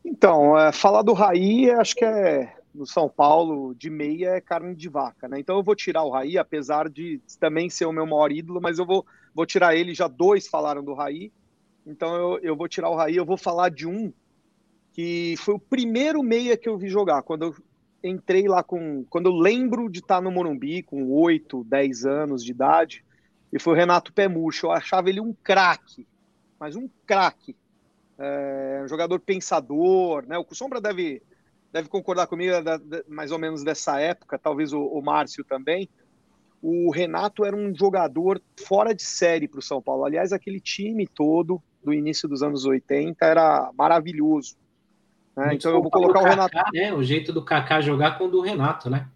[0.04, 4.76] Então, é, falar do Raí, acho que é no São Paulo, de meia é carne
[4.76, 5.40] de vaca, né?
[5.40, 8.80] Então eu vou tirar o Raí, apesar de também ser o meu maior ídolo, mas
[8.80, 9.06] eu vou,
[9.36, 9.94] vou tirar ele.
[9.94, 11.32] Já dois falaram do Raí,
[11.86, 13.16] então eu, eu vou tirar o Raí.
[13.16, 14.12] Eu vou falar de um
[14.92, 17.56] que foi o primeiro meia que eu vi jogar, quando eu
[18.04, 19.06] entrei lá com.
[19.12, 23.06] Quando eu lembro de estar no Morumbi, com 8, 10 anos de idade,
[23.54, 24.66] e foi o Renato Pé Murcho.
[24.66, 26.08] Eu achava ele um craque
[26.60, 27.56] mas um craque.
[28.18, 30.38] É, um jogador pensador, né?
[30.38, 31.22] O Sombra deve,
[31.72, 35.44] deve concordar comigo é da, da, mais ou menos dessa época, talvez o, o Márcio
[35.44, 35.90] também.
[36.62, 40.04] O Renato era um jogador fora de série para o São Paulo.
[40.04, 44.58] Aliás, aquele time todo do início dos anos 80 era maravilhoso.
[45.36, 45.54] Né?
[45.54, 46.58] Então eu vou colocar o, Renato.
[46.74, 46.94] né?
[46.94, 49.08] O jeito do Kaká jogar com o do Renato, né?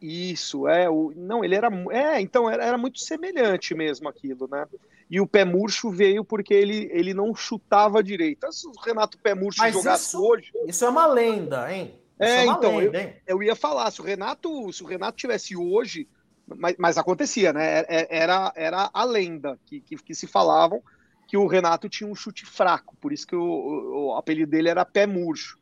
[0.00, 0.88] Isso, é.
[0.88, 1.68] O, não, ele era.
[1.90, 4.66] É, então era, era muito semelhante mesmo aquilo, né?
[5.10, 8.50] E o pé murcho veio porque ele, ele não chutava direito.
[8.52, 10.52] Se o Renato Pé Murcho Mas jogasse isso, hoje.
[10.66, 11.94] Isso é uma lenda, hein?
[12.20, 13.16] Isso é, é então, lenda, eu, hein?
[13.26, 16.06] eu ia falar, se o Renato, se o Renato tivesse hoje,
[16.46, 17.80] mas, mas acontecia, né?
[17.80, 20.82] É, é, era, era a lenda que, que, que, se falavam
[21.26, 24.68] que o Renato tinha um chute fraco, por isso que o, o, o apelido dele
[24.68, 25.58] era pé murcho.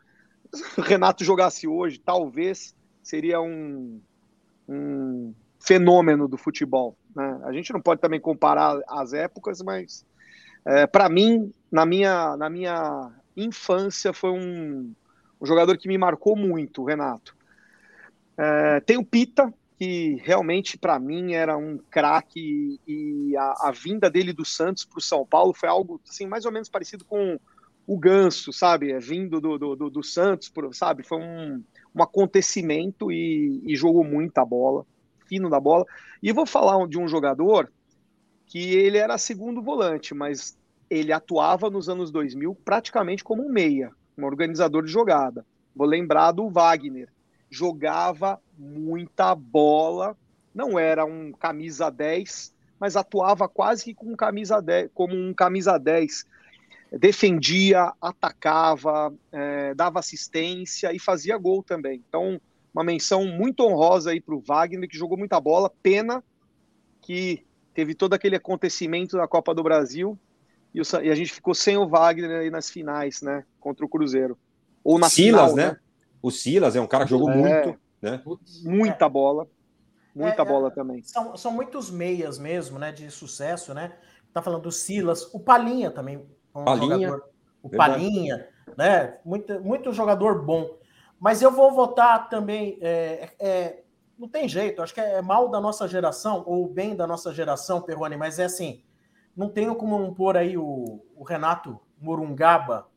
[0.53, 4.01] Se o Renato jogasse hoje, talvez seria um,
[4.69, 6.97] um fenômeno do futebol.
[7.17, 7.41] Né?
[7.45, 10.05] A gente não pode também comparar as épocas, mas
[10.67, 14.93] é, para mim, na minha, na minha infância, foi um,
[15.41, 17.35] um jogador que me marcou muito, Renato.
[18.37, 24.11] É, tem o Pita, que realmente para mim era um craque e a, a, vinda
[24.11, 27.39] dele do Santos para o São Paulo foi algo assim mais ou menos parecido com
[27.87, 28.91] o Ganso, sabe?
[28.91, 31.03] É, vindo do, do, do, do Santos, sabe?
[31.03, 31.63] Foi um,
[31.95, 34.85] um acontecimento e, e jogou muita bola
[35.27, 35.85] fino da bola.
[36.23, 37.71] E vou falar de um jogador
[38.47, 40.57] que ele era segundo volante, mas
[40.89, 45.45] ele atuava nos anos 2000 praticamente como um meia, um organizador de jogada.
[45.75, 47.09] Vou lembrar do Wagner.
[47.51, 50.17] Jogava muita bola,
[50.55, 55.79] não era um camisa 10, mas atuava quase que com camisa 10, como um camisa
[55.79, 56.27] 10.
[56.93, 62.03] Defendia, atacava, é, dava assistência e fazia gol também.
[62.09, 62.41] Então,
[62.77, 65.73] uma menção muito honrosa aí para o Wagner, que jogou muita bola.
[65.83, 66.23] Pena
[67.01, 70.19] que teve todo aquele acontecimento da Copa do Brasil
[70.75, 73.45] e, o, e a gente ficou sem o Wagner aí nas finais, né?
[73.59, 74.37] Contra o Cruzeiro.
[74.85, 75.73] Ou na Silas, final, né?
[75.73, 75.79] né?
[76.21, 78.23] O Silas é um cara que jogou é, muito, né?
[78.63, 79.49] Muita bola.
[80.15, 81.03] Muita é, bola também.
[81.03, 82.93] São, são muitos meias mesmo, né?
[82.93, 83.97] De sucesso, né?
[84.35, 86.27] Tá falando do Silas, o Palinha também.
[86.55, 87.09] Um Palinha.
[87.09, 87.29] Jogador,
[87.63, 87.93] o verdade.
[87.93, 89.19] Palinha, né?
[89.25, 90.77] Muito, muito jogador bom.
[91.19, 92.79] Mas eu vou votar também.
[92.81, 93.83] É, é,
[94.19, 97.83] não tem jeito, acho que é mal da nossa geração, ou bem da nossa geração,
[97.83, 98.83] Perrone, mas é assim:
[99.37, 102.89] não tenho como pôr aí o, o Renato Morungaba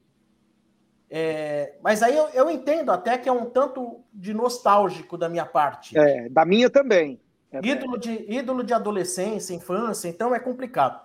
[1.10, 5.46] É, mas aí eu, eu, entendo até que é um tanto de nostálgico da minha
[5.46, 5.98] parte.
[5.98, 7.20] É, da minha também.
[7.52, 11.02] É ídolo, de, ídolo de adolescência, infância, então é complicado.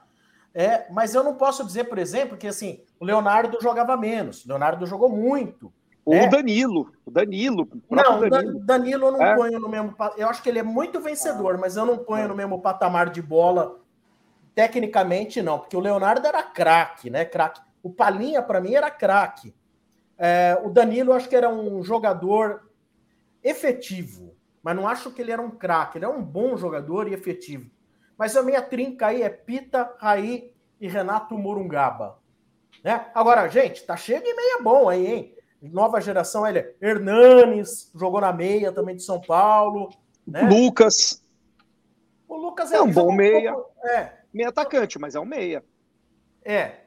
[0.53, 4.45] É, mas eu não posso dizer, por exemplo, que assim, o Leonardo jogava menos.
[4.45, 5.73] O Leonardo jogou muito.
[6.05, 6.27] Ou né?
[6.27, 6.93] o Danilo.
[7.07, 7.69] O Danilo.
[7.89, 8.61] O não, Danilo.
[8.61, 9.35] Danilo eu não é?
[9.35, 9.95] ponho no mesmo.
[10.17, 13.23] Eu acho que ele é muito vencedor, mas eu não ponho no mesmo patamar de
[13.23, 13.81] bola.
[14.55, 17.25] Tecnicamente, não, porque o Leonardo era craque, né?
[17.25, 17.61] Craque.
[17.83, 19.55] O Palinha, para mim, era craque.
[20.17, 22.71] É, o Danilo, eu acho que era um jogador
[23.43, 25.99] efetivo, mas não acho que ele era um craque.
[25.99, 27.71] Ele é um bom jogador e efetivo.
[28.17, 32.19] Mas a minha trinca aí é Pita, Raí e Renato Morungaba.
[32.83, 33.07] Né?
[33.15, 35.34] Agora, gente, tá cheio de meia bom aí, hein?
[35.69, 39.91] Nova geração, ele é Hernanes, jogou na meia também de São Paulo.
[40.27, 40.43] Né?
[40.43, 41.23] Lucas.
[42.29, 43.53] O Lucas é, é um bom meia.
[43.53, 44.21] Um pouco, é.
[44.33, 45.65] Meia atacante, mas é um meia.
[46.45, 46.81] É.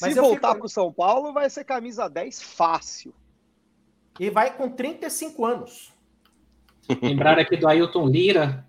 [0.00, 0.60] Mas Se voltar fico...
[0.60, 3.14] para o São Paulo, vai ser camisa 10 fácil.
[4.18, 5.92] E vai com 35 anos.
[7.02, 8.66] Lembrar aqui do Ailton Lira.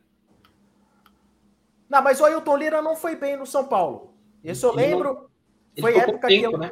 [1.89, 4.14] Não, mas o Ailton Lira não foi bem no São Paulo.
[4.43, 5.30] Isso eu lembro.
[5.80, 6.72] Foi época tempo, que eu, né?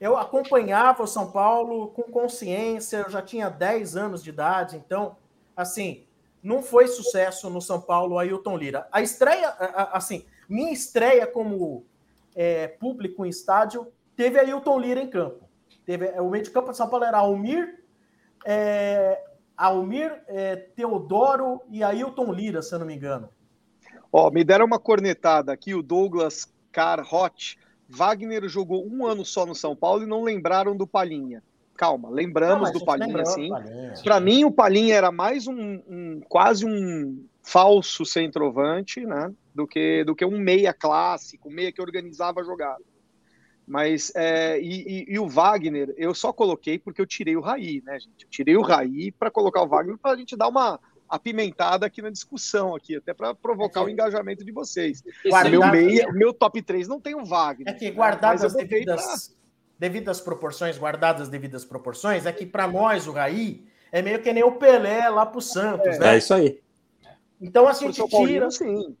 [0.00, 5.16] Eu acompanhava o São Paulo com consciência, eu já tinha 10 anos de idade, então,
[5.54, 6.04] assim,
[6.42, 8.88] não foi sucesso no São Paulo Ailton Lira.
[8.90, 9.50] A estreia,
[9.92, 11.84] assim, minha estreia como
[12.34, 15.48] é, público em estádio teve Ailton Lira em campo.
[15.84, 17.84] Teve, o meio de campo de São Paulo era Almir,
[18.46, 19.22] é,
[19.54, 23.28] Almir, é, Teodoro e Ailton Lira, se eu não me engano.
[24.10, 27.58] Ó, me deram uma cornetada aqui, o Douglas Carhot
[27.90, 31.42] Wagner jogou um ano só no São Paulo e não lembraram do Palinha.
[31.76, 33.50] Calma, lembramos não, do Palinha, sim.
[34.04, 39.32] Para mim, o Palinha era mais um, um, quase um falso centroavante, né?
[39.54, 42.84] Do que, do que um meia clássico, meia que organizava a jogada.
[43.66, 47.82] Mas, é, e, e, e, o Wagner, eu só coloquei porque eu tirei o Raí,
[47.84, 48.24] né, gente?
[48.24, 50.78] Eu tirei o Raí para colocar o Wagner para a gente dar uma,
[51.10, 55.02] apimentada aqui na discussão, aqui, até para provocar é o engajamento de vocês.
[55.26, 55.50] Guardado...
[55.50, 57.68] Meu, meia, meu top 3 não tem o Wagner.
[57.68, 59.36] É que guardadas as devidas, pra...
[59.78, 64.32] devidas proporções, guardadas as devidas proporções, é que para nós, o Raí, é meio que
[64.32, 65.98] nem o Pelé lá para o Santos, é.
[65.98, 66.14] né?
[66.14, 66.60] É isso aí.
[67.40, 68.50] Então a gente tira.
[68.50, 68.96] Sim.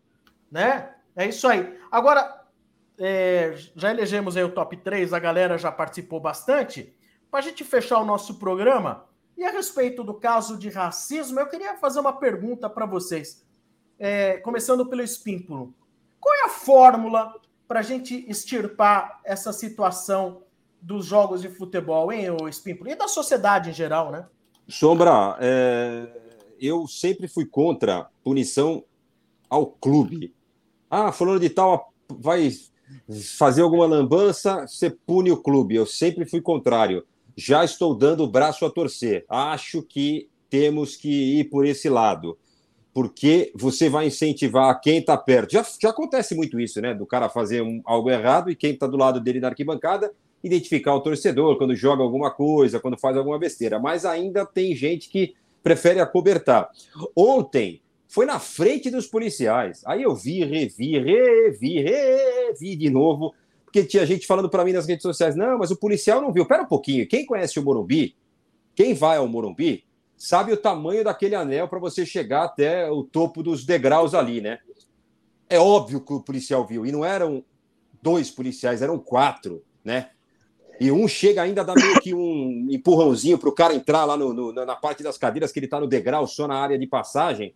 [0.50, 0.90] Né?
[1.14, 1.78] É isso aí.
[1.92, 2.44] Agora,
[2.98, 6.94] é, já elegemos aí o top 3, a galera já participou bastante.
[7.30, 9.06] Para a gente fechar o nosso programa,
[9.36, 13.44] e a respeito do caso de racismo, eu queria fazer uma pergunta para vocês.
[13.98, 15.74] É, começando pelo Espímpulo.
[16.18, 17.34] Qual é a fórmula
[17.66, 20.42] para a gente extirpar essa situação
[20.80, 22.90] dos jogos de futebol, hein, Espímpulo?
[22.90, 24.26] E da sociedade em geral, né?
[24.68, 26.08] Sombra, é,
[26.60, 28.84] eu sempre fui contra punição
[29.48, 30.34] ao clube.
[30.88, 32.50] Ah, falando de tal, vai
[33.38, 35.74] fazer alguma lambança, você pune o clube.
[35.74, 37.04] Eu sempre fui contrário
[37.36, 39.24] já estou dando o braço a torcer.
[39.28, 42.36] Acho que temos que ir por esse lado,
[42.92, 45.52] porque você vai incentivar quem está perto.
[45.52, 46.92] Já, já acontece muito isso, né?
[46.92, 50.10] Do cara fazer um, algo errado e quem está do lado dele na arquibancada
[50.42, 53.78] identificar o torcedor quando joga alguma coisa, quando faz alguma besteira.
[53.78, 56.70] Mas ainda tem gente que prefere acobertar.
[57.14, 59.82] Ontem foi na frente dos policiais.
[59.86, 63.34] Aí eu vi, revi, revi, revi de novo
[63.70, 66.44] porque tinha gente falando para mim nas redes sociais: não, mas o policial não viu.
[66.44, 68.16] Pera um pouquinho, quem conhece o Morumbi,
[68.74, 69.84] quem vai ao Morumbi,
[70.16, 74.58] sabe o tamanho daquele anel para você chegar até o topo dos degraus ali, né?
[75.48, 77.44] É óbvio que o policial viu, e não eram
[78.02, 80.10] dois policiais, eram quatro, né?
[80.80, 84.16] E um chega ainda a dar meio que um empurrãozinho para o cara entrar lá
[84.16, 86.86] no, no, na parte das cadeiras, que ele está no degrau, só na área de
[86.86, 87.54] passagem.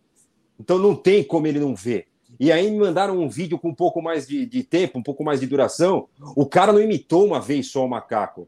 [0.59, 2.07] Então não tem como ele não ver.
[2.39, 5.23] E aí me mandaram um vídeo com um pouco mais de, de tempo, um pouco
[5.23, 6.07] mais de duração.
[6.35, 8.47] O cara não imitou uma vez só o macaco.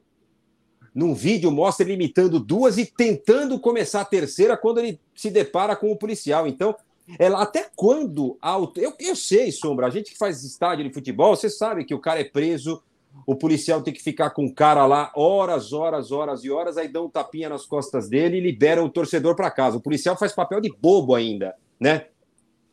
[0.94, 5.76] Num vídeo mostra ele imitando duas e tentando começar a terceira quando ele se depara
[5.76, 6.48] com o policial.
[6.48, 6.76] Então,
[7.20, 8.38] ela até quando
[8.76, 12.00] eu, eu sei, Sombra, a gente que faz estádio de futebol, você sabe que o
[12.00, 12.82] cara é preso,
[13.26, 16.88] o policial tem que ficar com o cara lá horas, horas, horas e horas, aí
[16.88, 19.78] dão um tapinha nas costas dele e liberam o torcedor para casa.
[19.78, 22.08] O policial faz papel de bobo ainda, né?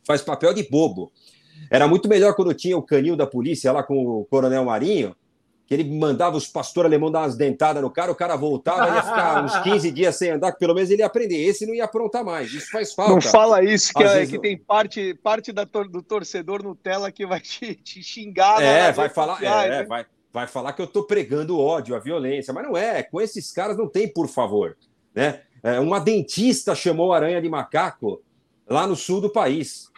[0.05, 1.11] Faz papel de bobo.
[1.69, 5.15] Era muito melhor quando tinha o canil da polícia lá com o Coronel Marinho,
[5.65, 9.01] que ele mandava os pastores alemães dar umas dentadas no cara, o cara voltava, ia
[9.01, 11.37] ficar uns 15 dias sem andar, que pelo menos ele ia aprender.
[11.37, 12.53] Esse não ia aprontar mais.
[12.53, 13.13] Isso faz falta.
[13.13, 17.25] Não fala isso, que, é, que tem parte, parte da tor do torcedor Nutella que
[17.25, 18.61] vai te, te xingar.
[18.61, 19.83] É, vai falar, é, né?
[19.85, 23.01] vai, vai falar que eu tô pregando ódio, a violência, mas não é.
[23.01, 24.77] Com esses caras não tem, por favor.
[25.15, 25.41] Né?
[25.63, 28.21] É, uma dentista chamou aranha de macaco
[28.67, 29.89] lá no sul do país.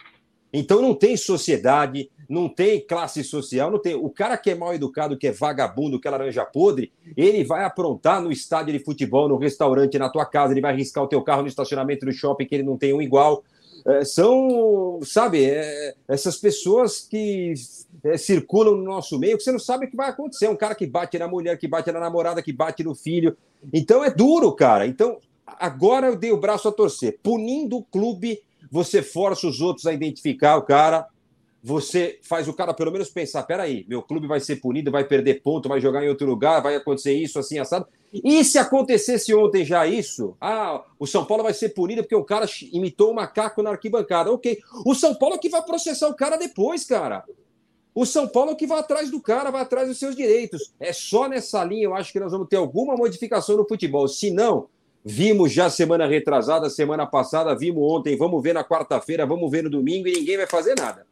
[0.52, 3.94] Então não tem sociedade, não tem classe social, não tem.
[3.94, 7.64] O cara que é mal educado, que é vagabundo, que é laranja podre, ele vai
[7.64, 11.22] aprontar no estádio de futebol, no restaurante, na tua casa, ele vai arriscar o teu
[11.22, 13.42] carro no estacionamento do shopping que ele não tem um igual.
[13.86, 17.54] É, são, sabe, é, essas pessoas que
[18.04, 20.48] é, circulam no nosso meio que você não sabe o que vai acontecer.
[20.48, 23.36] Um cara que bate na mulher, que bate na namorada, que bate no filho.
[23.72, 24.86] Então é duro, cara.
[24.86, 27.18] Então agora eu dei o braço a torcer.
[27.22, 31.06] Punindo o clube, você força os outros a identificar o cara
[31.62, 35.42] você faz o cara pelo menos pensar: peraí, meu clube vai ser punido, vai perder
[35.42, 37.86] ponto, vai jogar em outro lugar, vai acontecer isso, assim, assado.
[38.12, 40.36] E se acontecesse ontem já isso?
[40.40, 43.70] Ah, o São Paulo vai ser punido porque o cara imitou o um macaco na
[43.70, 44.32] arquibancada.
[44.32, 44.58] Ok.
[44.86, 47.24] O São Paulo é que vai processar o cara depois, cara.
[47.94, 50.72] O São Paulo é que vai atrás do cara, vai atrás dos seus direitos.
[50.78, 54.06] É só nessa linha, eu acho que nós vamos ter alguma modificação no futebol.
[54.06, 54.68] Se não,
[55.04, 59.70] vimos já semana retrasada, semana passada, vimos ontem, vamos ver na quarta-feira, vamos ver no
[59.70, 61.06] domingo e ninguém vai fazer nada.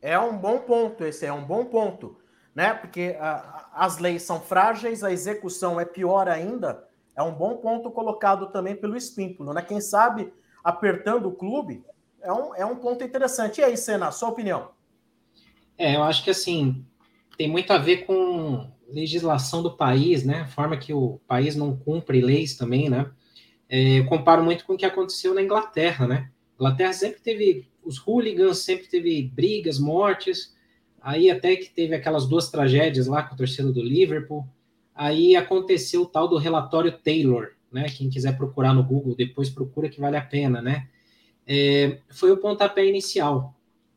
[0.00, 2.16] É um bom ponto, esse é um bom ponto,
[2.54, 2.74] né?
[2.74, 6.86] Porque a, as leis são frágeis, a execução é pior ainda.
[7.16, 9.62] É um bom ponto colocado também pelo Espímpulo, né?
[9.62, 10.32] Quem sabe
[10.64, 11.84] apertando o clube
[12.20, 13.60] é um, é um ponto interessante.
[13.60, 14.70] E aí, Senna, sua opinião?
[15.76, 16.84] É, eu acho que assim
[17.36, 20.40] tem muito a ver com legislação do país, né?
[20.40, 23.10] A forma que o país não cumpre leis também, né?
[23.68, 26.30] É, eu comparo muito com o que aconteceu na Inglaterra, né?
[26.54, 30.54] Inglaterra sempre teve os hooligans sempre teve brigas, mortes.
[31.00, 34.46] Aí até que teve aquelas duas tragédias lá com a torcida do Liverpool.
[34.94, 37.86] Aí aconteceu o tal do relatório Taylor, né?
[37.88, 40.88] Quem quiser procurar no Google, depois procura que vale a pena, né?
[41.46, 43.54] É, foi o pontapé inicial.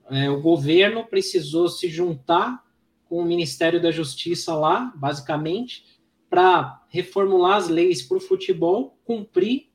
[0.09, 2.63] É, o governo precisou se juntar
[3.07, 5.85] com o Ministério da Justiça lá, basicamente,
[6.29, 9.69] para reformular as leis para o futebol, cumprir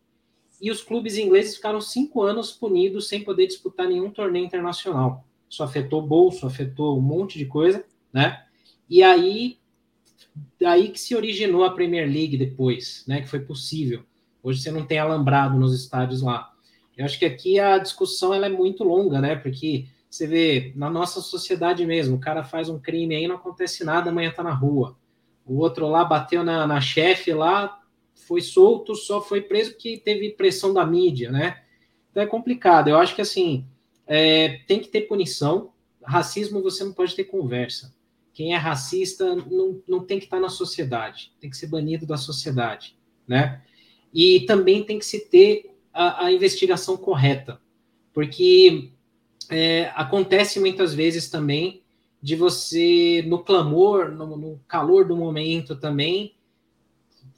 [0.60, 5.24] e os clubes ingleses ficaram cinco anos punidos sem poder disputar nenhum torneio internacional.
[5.48, 8.44] Isso afetou bolso, afetou um monte de coisa, né?
[8.88, 9.58] E aí,
[10.60, 13.22] daí que se originou a Premier League depois, né?
[13.22, 14.04] Que foi possível.
[14.42, 16.52] Hoje você não tem alambrado nos estádios lá.
[16.96, 19.36] Eu acho que aqui a discussão ela é muito longa, né?
[19.36, 23.84] Porque você vê na nossa sociedade mesmo, o cara faz um crime aí, não acontece
[23.84, 24.96] nada, amanhã tá na rua.
[25.46, 27.80] O outro lá bateu na, na chefe lá,
[28.26, 31.62] foi solto, só foi preso porque teve pressão da mídia, né?
[32.10, 32.88] Então é complicado.
[32.88, 33.64] Eu acho que assim
[34.04, 35.72] é, tem que ter punição.
[36.02, 37.94] Racismo você não pode ter conversa.
[38.32, 42.16] Quem é racista não, não tem que estar na sociedade, tem que ser banido da
[42.16, 42.96] sociedade,
[43.26, 43.62] né?
[44.12, 47.60] E também tem que se ter a, a investigação correta,
[48.12, 48.90] porque
[49.50, 51.82] é, acontece muitas vezes também
[52.22, 56.34] de você, no clamor, no, no calor do momento também,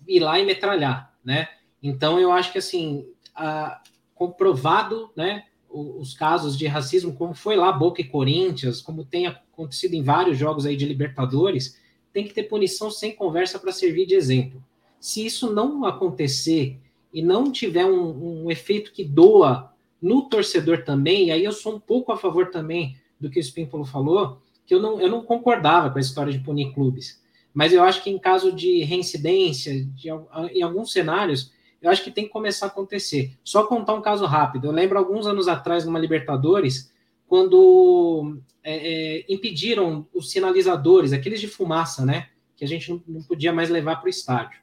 [0.07, 1.49] ir lá e metralhar, né?
[1.83, 3.81] Então eu acho que assim, a,
[4.15, 9.95] comprovado, né, os, casos de racismo, como foi lá Boca e Corinthians, como tem acontecido
[9.95, 11.81] em vários jogos aí de Libertadores,
[12.13, 14.63] tem que ter punição sem conversa para servir de exemplo.
[15.01, 16.79] Se isso não acontecer
[17.13, 19.72] e não tiver um, um efeito que doa
[20.03, 23.43] no torcedor também, e aí eu sou um pouco a favor também do que o
[23.43, 27.23] Spímpolo falou, que eu não, eu não concordava com a história de punir clubes.
[27.55, 30.09] Mas eu acho que em caso de reincidência, de,
[30.53, 33.37] em alguns cenários, eu acho que tem que começar a acontecer.
[33.45, 34.67] Só contar um caso rápido.
[34.67, 36.93] Eu lembro alguns anos atrás, numa Libertadores,
[37.27, 42.29] quando é, é, impediram os sinalizadores, aqueles de fumaça, né?
[42.57, 44.61] Que a gente não, não podia mais levar para o estádio.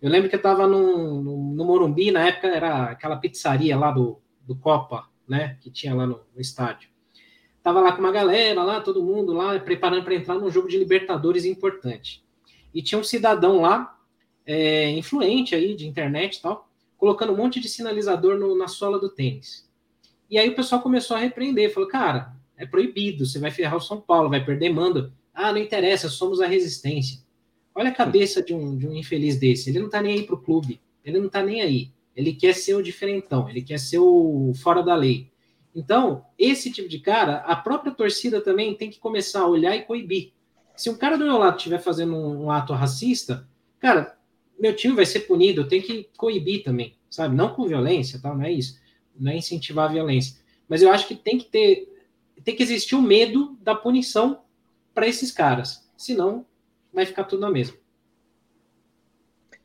[0.00, 4.20] Eu lembro que eu estava no, no, Morumbi, na época era aquela pizzaria lá do,
[4.48, 5.56] do Copa, né?
[5.60, 6.88] Que tinha lá no, no estádio.
[7.62, 10.78] Tava lá com uma galera, lá, todo mundo lá, preparando para entrar num jogo de
[10.78, 12.26] Libertadores importante
[12.72, 13.98] e tinha um cidadão lá,
[14.46, 18.98] é, influente aí de internet e tal, colocando um monte de sinalizador no, na sola
[18.98, 19.68] do tênis.
[20.30, 23.80] E aí o pessoal começou a repreender, falou, cara, é proibido, você vai ferrar o
[23.80, 25.12] São Paulo, vai perder mando.
[25.32, 27.18] Ah, não interessa, somos a resistência.
[27.74, 30.40] Olha a cabeça de um, de um infeliz desse, ele não tá nem aí pro
[30.40, 31.90] clube, ele não tá nem aí.
[32.18, 35.30] Ele quer ser o diferentão, ele quer ser o fora da lei.
[35.72, 39.82] Então, esse tipo de cara, a própria torcida também tem que começar a olhar e
[39.82, 40.32] coibir.
[40.74, 43.48] Se um cara do meu lado estiver fazendo um, um, ato racista,
[43.78, 44.18] cara,
[44.58, 47.36] meu time vai ser punido, eu tenho que coibir também, sabe?
[47.36, 48.34] Não com violência, tá?
[48.34, 48.80] Não é isso.
[49.16, 50.40] Não é incentivar a violência.
[50.68, 51.88] Mas eu acho que tem que ter,
[52.42, 54.40] tem que existir o medo da punição
[54.92, 55.88] para esses caras.
[55.96, 56.44] Senão,
[56.92, 57.76] vai ficar tudo na mesma.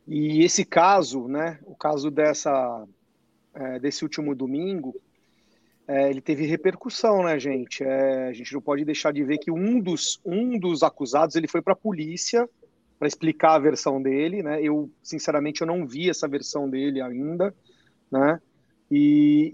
[0.07, 1.59] E esse caso, né?
[1.65, 2.85] O caso dessa,
[3.53, 4.95] é, desse último domingo,
[5.87, 7.83] é, ele teve repercussão, né, gente?
[7.83, 11.47] É, a gente não pode deixar de ver que um dos, um dos acusados ele
[11.47, 12.49] foi para a polícia
[12.97, 14.61] para explicar a versão dele, né?
[14.61, 17.53] Eu, sinceramente, eu não vi essa versão dele ainda,
[18.09, 18.39] né?
[18.89, 19.51] E,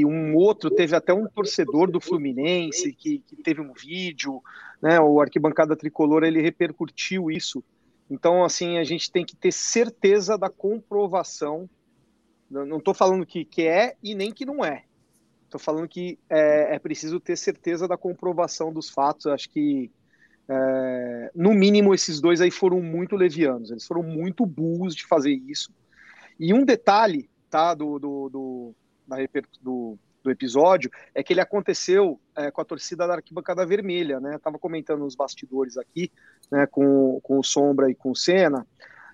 [0.00, 4.42] e, um outro, teve até um torcedor do Fluminense que, que, teve um vídeo,
[4.80, 5.00] né?
[5.00, 7.64] O Arquibancada Tricolor ele repercutiu isso.
[8.12, 11.66] Então, assim, a gente tem que ter certeza da comprovação.
[12.50, 14.84] Não estou falando que, que é e nem que não é.
[15.46, 19.26] Estou falando que é, é, preciso ter certeza da comprovação dos fatos.
[19.26, 19.90] Acho que,
[20.46, 23.70] é, no mínimo, esses dois aí foram muito levianos.
[23.70, 25.72] Eles foram muito burros de fazer isso.
[26.38, 28.74] E um detalhe tá, do, do, do,
[29.08, 29.16] da,
[29.62, 34.38] do, do episódio é que ele aconteceu é, com a torcida da arquibancada vermelha, né?
[34.38, 36.10] Tava comentando nos bastidores aqui,
[36.50, 38.66] né, com, com o Sombra e com o Senna.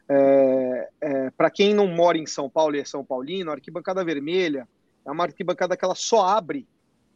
[0.08, 4.04] É, é, Para quem não mora em São Paulo e é São Paulino, a arquibancada
[4.04, 4.68] vermelha
[5.04, 6.66] é uma arquibancada que ela só abre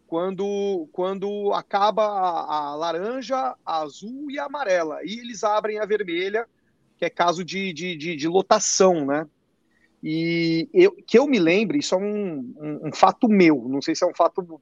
[0.06, 4.98] quando, quando acaba a, a, laranja, a azul e a amarela.
[5.04, 6.46] E eles abrem a vermelha,
[6.98, 9.26] que é caso de, de, de, de lotação, né?
[10.02, 13.94] E eu, que eu me lembre, isso é um, um, um, fato meu, não sei
[13.94, 14.60] se é um fato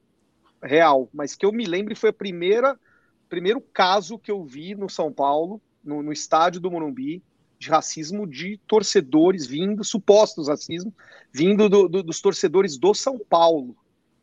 [0.61, 2.79] real, mas que eu me lembre foi a primeira
[3.27, 7.23] primeiro caso que eu vi no São Paulo, no, no estádio do Morumbi,
[7.57, 10.93] de racismo de torcedores vindo, supostos racismo,
[11.31, 13.77] vindo do, do, dos torcedores do São Paulo.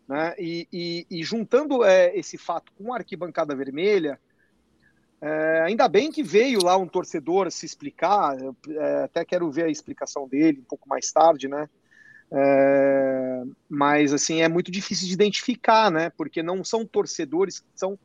[0.07, 0.35] Né?
[0.39, 4.21] E, e, e juntando é, esse fato com a arquibancada vermelha,
[5.21, 8.37] é, ainda bem que veio lá um torcedor se explicar,
[8.69, 11.69] é, até quero ver a explicação dele um pouco mais tarde, né?
[12.31, 16.11] É, mas assim é muito difícil de identificar, né?
[16.11, 17.99] Porque não são torcedores que são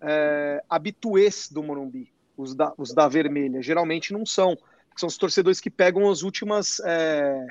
[0.00, 3.60] é, habituês do Morumbi, os da, os da vermelha.
[3.60, 4.56] Geralmente não são.
[4.96, 6.80] São os torcedores que pegam as últimas.
[6.80, 7.46] É,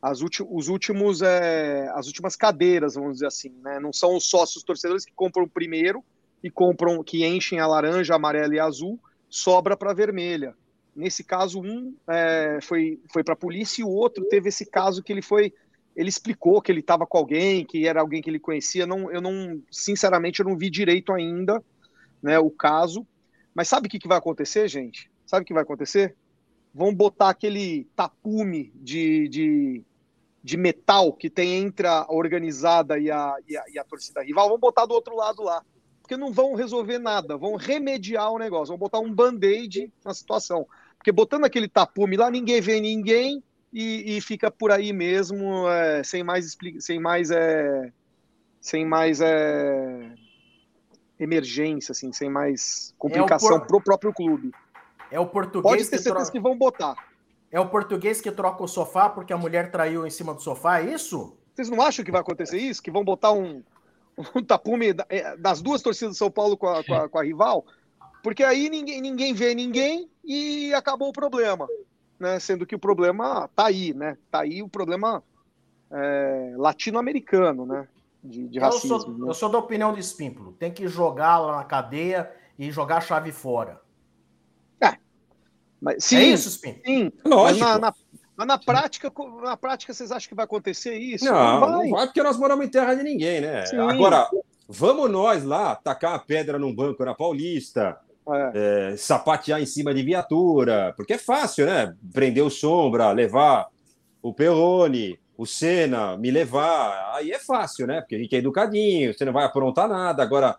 [0.00, 3.78] as os últimos, é, as últimas cadeiras, vamos dizer assim, né?
[3.78, 6.02] Não são os sócios torcedores que compram primeiro
[6.42, 10.54] e compram, que enchem a laranja, amarela e azul, sobra para vermelha.
[10.94, 15.02] Nesse caso, um é, foi, foi para a polícia e o outro teve esse caso
[15.02, 15.54] que ele foi.
[15.94, 18.86] Ele explicou que ele estava com alguém, que era alguém que ele conhecia.
[18.86, 21.62] Não, eu não, sinceramente, eu não vi direito ainda
[22.22, 23.06] né, o caso.
[23.54, 25.10] Mas sabe o que, que vai acontecer, gente?
[25.24, 26.14] Sabe o que vai acontecer?
[26.74, 29.82] Vão botar aquele tapume de, de,
[30.42, 34.48] de metal que tem entre a organizada e a, e a, e a torcida rival,
[34.48, 35.62] vão botar do outro lado lá
[36.12, 40.66] porque não vão resolver nada, vão remediar o negócio, vão botar um band-aid na situação.
[40.98, 43.42] Porque botando aquele tapume lá, ninguém vê ninguém
[43.72, 47.90] e, e fica por aí mesmo, é, sem mais sem mais é,
[48.60, 50.12] sem mais é,
[51.18, 53.68] emergência, assim, sem mais complicação é por...
[53.68, 54.52] pro próprio clube.
[55.10, 56.94] É o português Pode ter certeza que, que vão botar.
[57.50, 60.80] É o português que troca o sofá porque a mulher traiu em cima do sofá,
[60.80, 61.36] é isso?
[61.54, 62.82] Vocês não acham que vai acontecer isso?
[62.82, 63.62] Que vão botar um,
[64.34, 67.24] um tapume é, das duas torcidas de São Paulo com a, com a, com a
[67.24, 67.64] rival,
[68.22, 71.66] porque aí ninguém, ninguém vê ninguém e acabou o problema.
[72.18, 72.38] Né?
[72.38, 74.16] Sendo que o problema tá aí, né?
[74.30, 75.22] Tá aí o problema
[75.90, 77.88] é, latino-americano, né?
[78.22, 78.94] De, de racismo.
[78.94, 79.30] Eu sou, né?
[79.30, 80.52] eu sou da opinião de Espímpolo.
[80.52, 83.80] Tem que jogar lá na cadeia e jogar a chave fora.
[84.80, 84.96] É.
[85.80, 86.84] Mas, sim, é isso, Espímpolo?
[86.86, 87.12] Sim.
[87.24, 87.58] Lógico.
[87.58, 87.94] Mas na, na,
[88.36, 89.12] mas na prática,
[89.42, 91.24] na prática, vocês acham que vai acontecer isso?
[91.24, 93.66] Não, não vai, não vai porque nós moramos em terra de ninguém, né?
[93.66, 93.76] Sim.
[93.78, 94.28] Agora,
[94.68, 98.92] vamos nós lá tacar a pedra num banco na Paulista, é.
[98.92, 101.94] É, sapatear em cima de viatura, porque é fácil, né?
[102.12, 103.68] Prender o Sombra, levar
[104.22, 107.14] o Perrone, o Senna, me levar.
[107.16, 108.00] Aí é fácil, né?
[108.00, 110.22] Porque a gente é educadinho, você não vai aprontar nada.
[110.22, 110.56] Agora,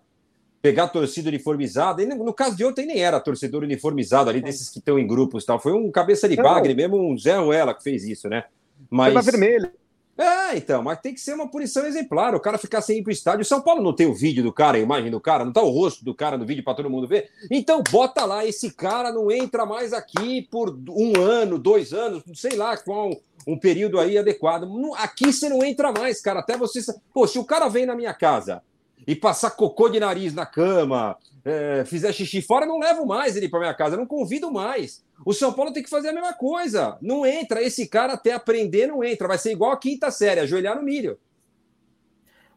[0.64, 2.02] pegar a torcida uniformizada.
[2.02, 5.44] E no caso de ontem nem era torcedor uniformizado ali, desses que estão em grupos
[5.44, 5.60] tal.
[5.60, 8.46] Foi um cabeça de bagre mesmo, um Zé Ruela que fez isso, né?
[8.90, 9.12] Mas.
[9.14, 9.74] Foi vermelha.
[10.16, 12.36] É, então, mas tem que ser uma punição exemplar.
[12.36, 13.42] O cara ficar sem ir pro estádio.
[13.42, 15.62] O São Paulo não tem o vídeo do cara, a imagem do cara, não tá
[15.62, 17.30] o rosto do cara no vídeo para todo mundo ver.
[17.50, 22.56] Então, bota lá, esse cara não entra mais aqui por um ano, dois anos, sei
[22.56, 23.12] lá qual
[23.48, 24.70] um período aí adequado.
[24.98, 26.42] Aqui você não entra mais, cara.
[26.42, 26.80] Até você.
[27.12, 28.62] Pô, se o cara vem na minha casa
[29.06, 33.50] e passar cocô de nariz na cama, é, fizer xixi fora, não levo mais ele
[33.50, 35.04] para minha casa, não convido mais.
[35.26, 36.98] O São Paulo tem que fazer a mesma coisa.
[37.02, 39.28] Não entra, esse cara até aprender não entra.
[39.28, 41.18] Vai ser igual a quinta série, ajoelhar no milho.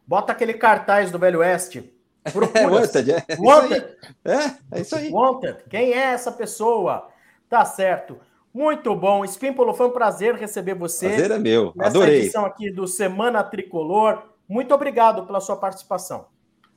[0.05, 1.93] Bota aquele cartaz do Velho Oeste.
[2.53, 3.23] É, wanted, é.
[3.39, 3.85] Wanted.
[4.25, 5.09] É, é isso aí.
[5.15, 5.63] Wanted.
[5.69, 7.07] Quem é essa pessoa?
[7.49, 8.19] Tá certo.
[8.53, 9.23] Muito bom.
[9.23, 11.07] Spímpolo, foi um prazer receber você.
[11.07, 11.73] Prazer é meu.
[11.79, 12.15] Adorei.
[12.15, 14.23] Nessa edição aqui do Semana Tricolor.
[14.45, 16.25] Muito obrigado pela sua participação.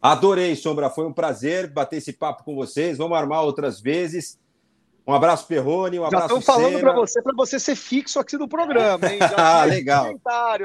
[0.01, 0.89] Adorei, Sombra.
[0.89, 2.99] Foi um prazer bater esse papo com vocês.
[2.99, 4.39] Vamos armar outras vezes.
[5.07, 5.99] Um abraço, Perrone.
[5.99, 9.19] Um abraço, Já estou falando para você, para você ser fixo aqui no programa, hein?
[9.37, 10.15] ah, legal.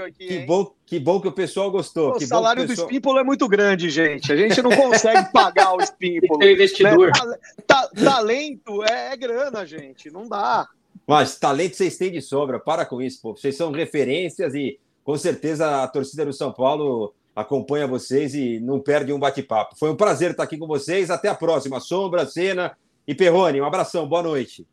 [0.05, 2.11] Aqui, que, bom, que bom que o pessoal gostou.
[2.11, 2.87] o que salário do pessoal...
[2.87, 4.31] Espímpolo é muito grande, gente.
[4.31, 6.39] A gente não consegue pagar o Espímpolo.
[6.39, 7.07] Tem investidor.
[7.07, 7.37] Né?
[7.65, 10.11] Ta talento é, é grana, gente.
[10.11, 10.67] Não dá.
[11.07, 12.59] Mas talento vocês têm de sobra.
[12.59, 13.35] Para com isso, pô.
[13.35, 18.79] Vocês são referências e com certeza a torcida do São Paulo acompanha vocês e não
[18.79, 19.75] perde um bate-papo.
[19.75, 21.11] Foi um prazer estar aqui com vocês.
[21.11, 21.79] Até a próxima.
[21.79, 23.59] Sombra, Cena e Perrone.
[23.59, 24.65] Um abração, boa noite.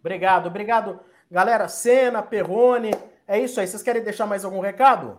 [0.00, 1.00] Obrigado, obrigado.
[1.30, 2.90] Galera, Cena, Perrone,
[3.26, 3.66] é isso aí.
[3.66, 5.18] Vocês querem deixar mais algum recado?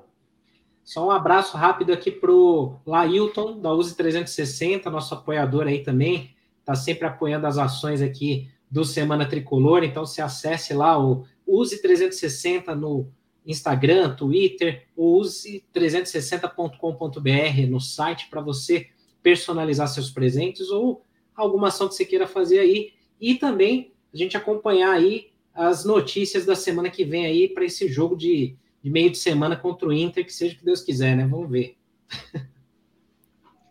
[0.84, 6.34] Só um abraço rápido aqui pro Lailton, da Use 360, nosso apoiador aí também.
[6.60, 9.84] Está sempre apoiando as ações aqui do Semana Tricolor.
[9.84, 13.10] Então, se acesse lá o Use 360 no
[13.48, 18.90] Instagram, Twitter, ou use360.com.br no site para você
[19.24, 21.02] personalizar seus presentes ou
[21.36, 22.94] alguma ação que você queira fazer aí.
[23.20, 27.88] E também a gente acompanhar aí as notícias da semana que vem aí para esse
[27.88, 31.16] jogo de, de, meio de semana contra o Inter, que seja o que Deus quiser,
[31.16, 31.26] né?
[31.26, 31.78] Vamos ver.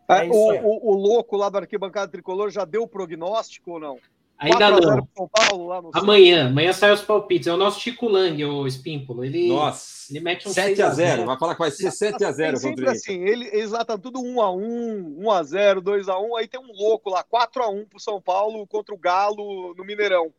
[0.08, 3.98] É, o, o, o, louco lá da arquibancada tricolor já deu o prognóstico ou não?
[4.38, 5.08] Ainda não.
[5.16, 7.48] São Paulo, lá no amanhã, amanhã sai os palpites.
[7.48, 9.24] É o nosso Chico Lang, o Espímpolo.
[9.24, 12.32] Ele, Nossa, ele mete um 7 a 0 Vai falar que vai ser 7 a
[12.32, 16.08] 0 Sempre assim, ele, eles lá tá tudo 1 a 1 1 a 0 2
[16.08, 18.98] a 1 Aí tem um louco lá, 4 a 1 pro São Paulo contra o
[18.98, 20.32] Galo no Mineirão.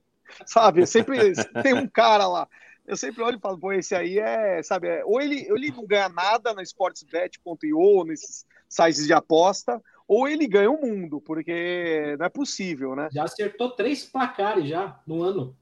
[0.45, 0.85] Sabe?
[0.85, 1.33] Sempre
[1.63, 2.47] tem um cara lá.
[2.85, 5.85] Eu sempre olho e falo, pô, esse aí é, sabe, é, ou ele, ele não
[5.85, 12.25] ganha nada na sportsbet.io, nesses sites de aposta, ou ele ganha o mundo, porque não
[12.25, 13.09] é possível, né?
[13.11, 15.55] Já acertou três placares já no ano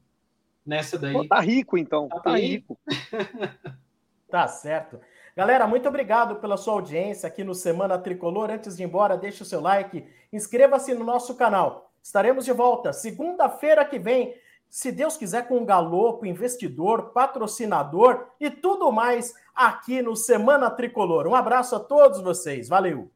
[0.65, 1.13] nessa daí.
[1.13, 2.07] Pô, tá rico, então.
[2.09, 2.77] Tá, tá rico.
[4.29, 4.99] tá certo.
[5.35, 8.49] Galera, muito obrigado pela sua audiência aqui no Semana Tricolor.
[8.49, 11.91] Antes de ir embora, deixe o seu like, inscreva-se no nosso canal.
[12.01, 14.35] Estaremos de volta segunda-feira que vem,
[14.69, 21.27] se Deus quiser, com um galopo, investidor, patrocinador e tudo mais aqui no Semana Tricolor.
[21.27, 22.69] Um abraço a todos vocês.
[22.69, 23.11] Valeu!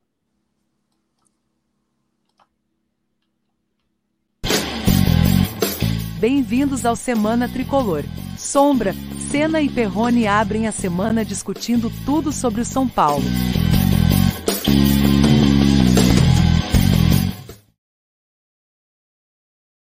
[6.19, 8.03] Bem-vindos ao Semana Tricolor.
[8.37, 8.93] Sombra,
[9.31, 13.23] Senna e Perrone abrem a semana discutindo tudo sobre o São Paulo.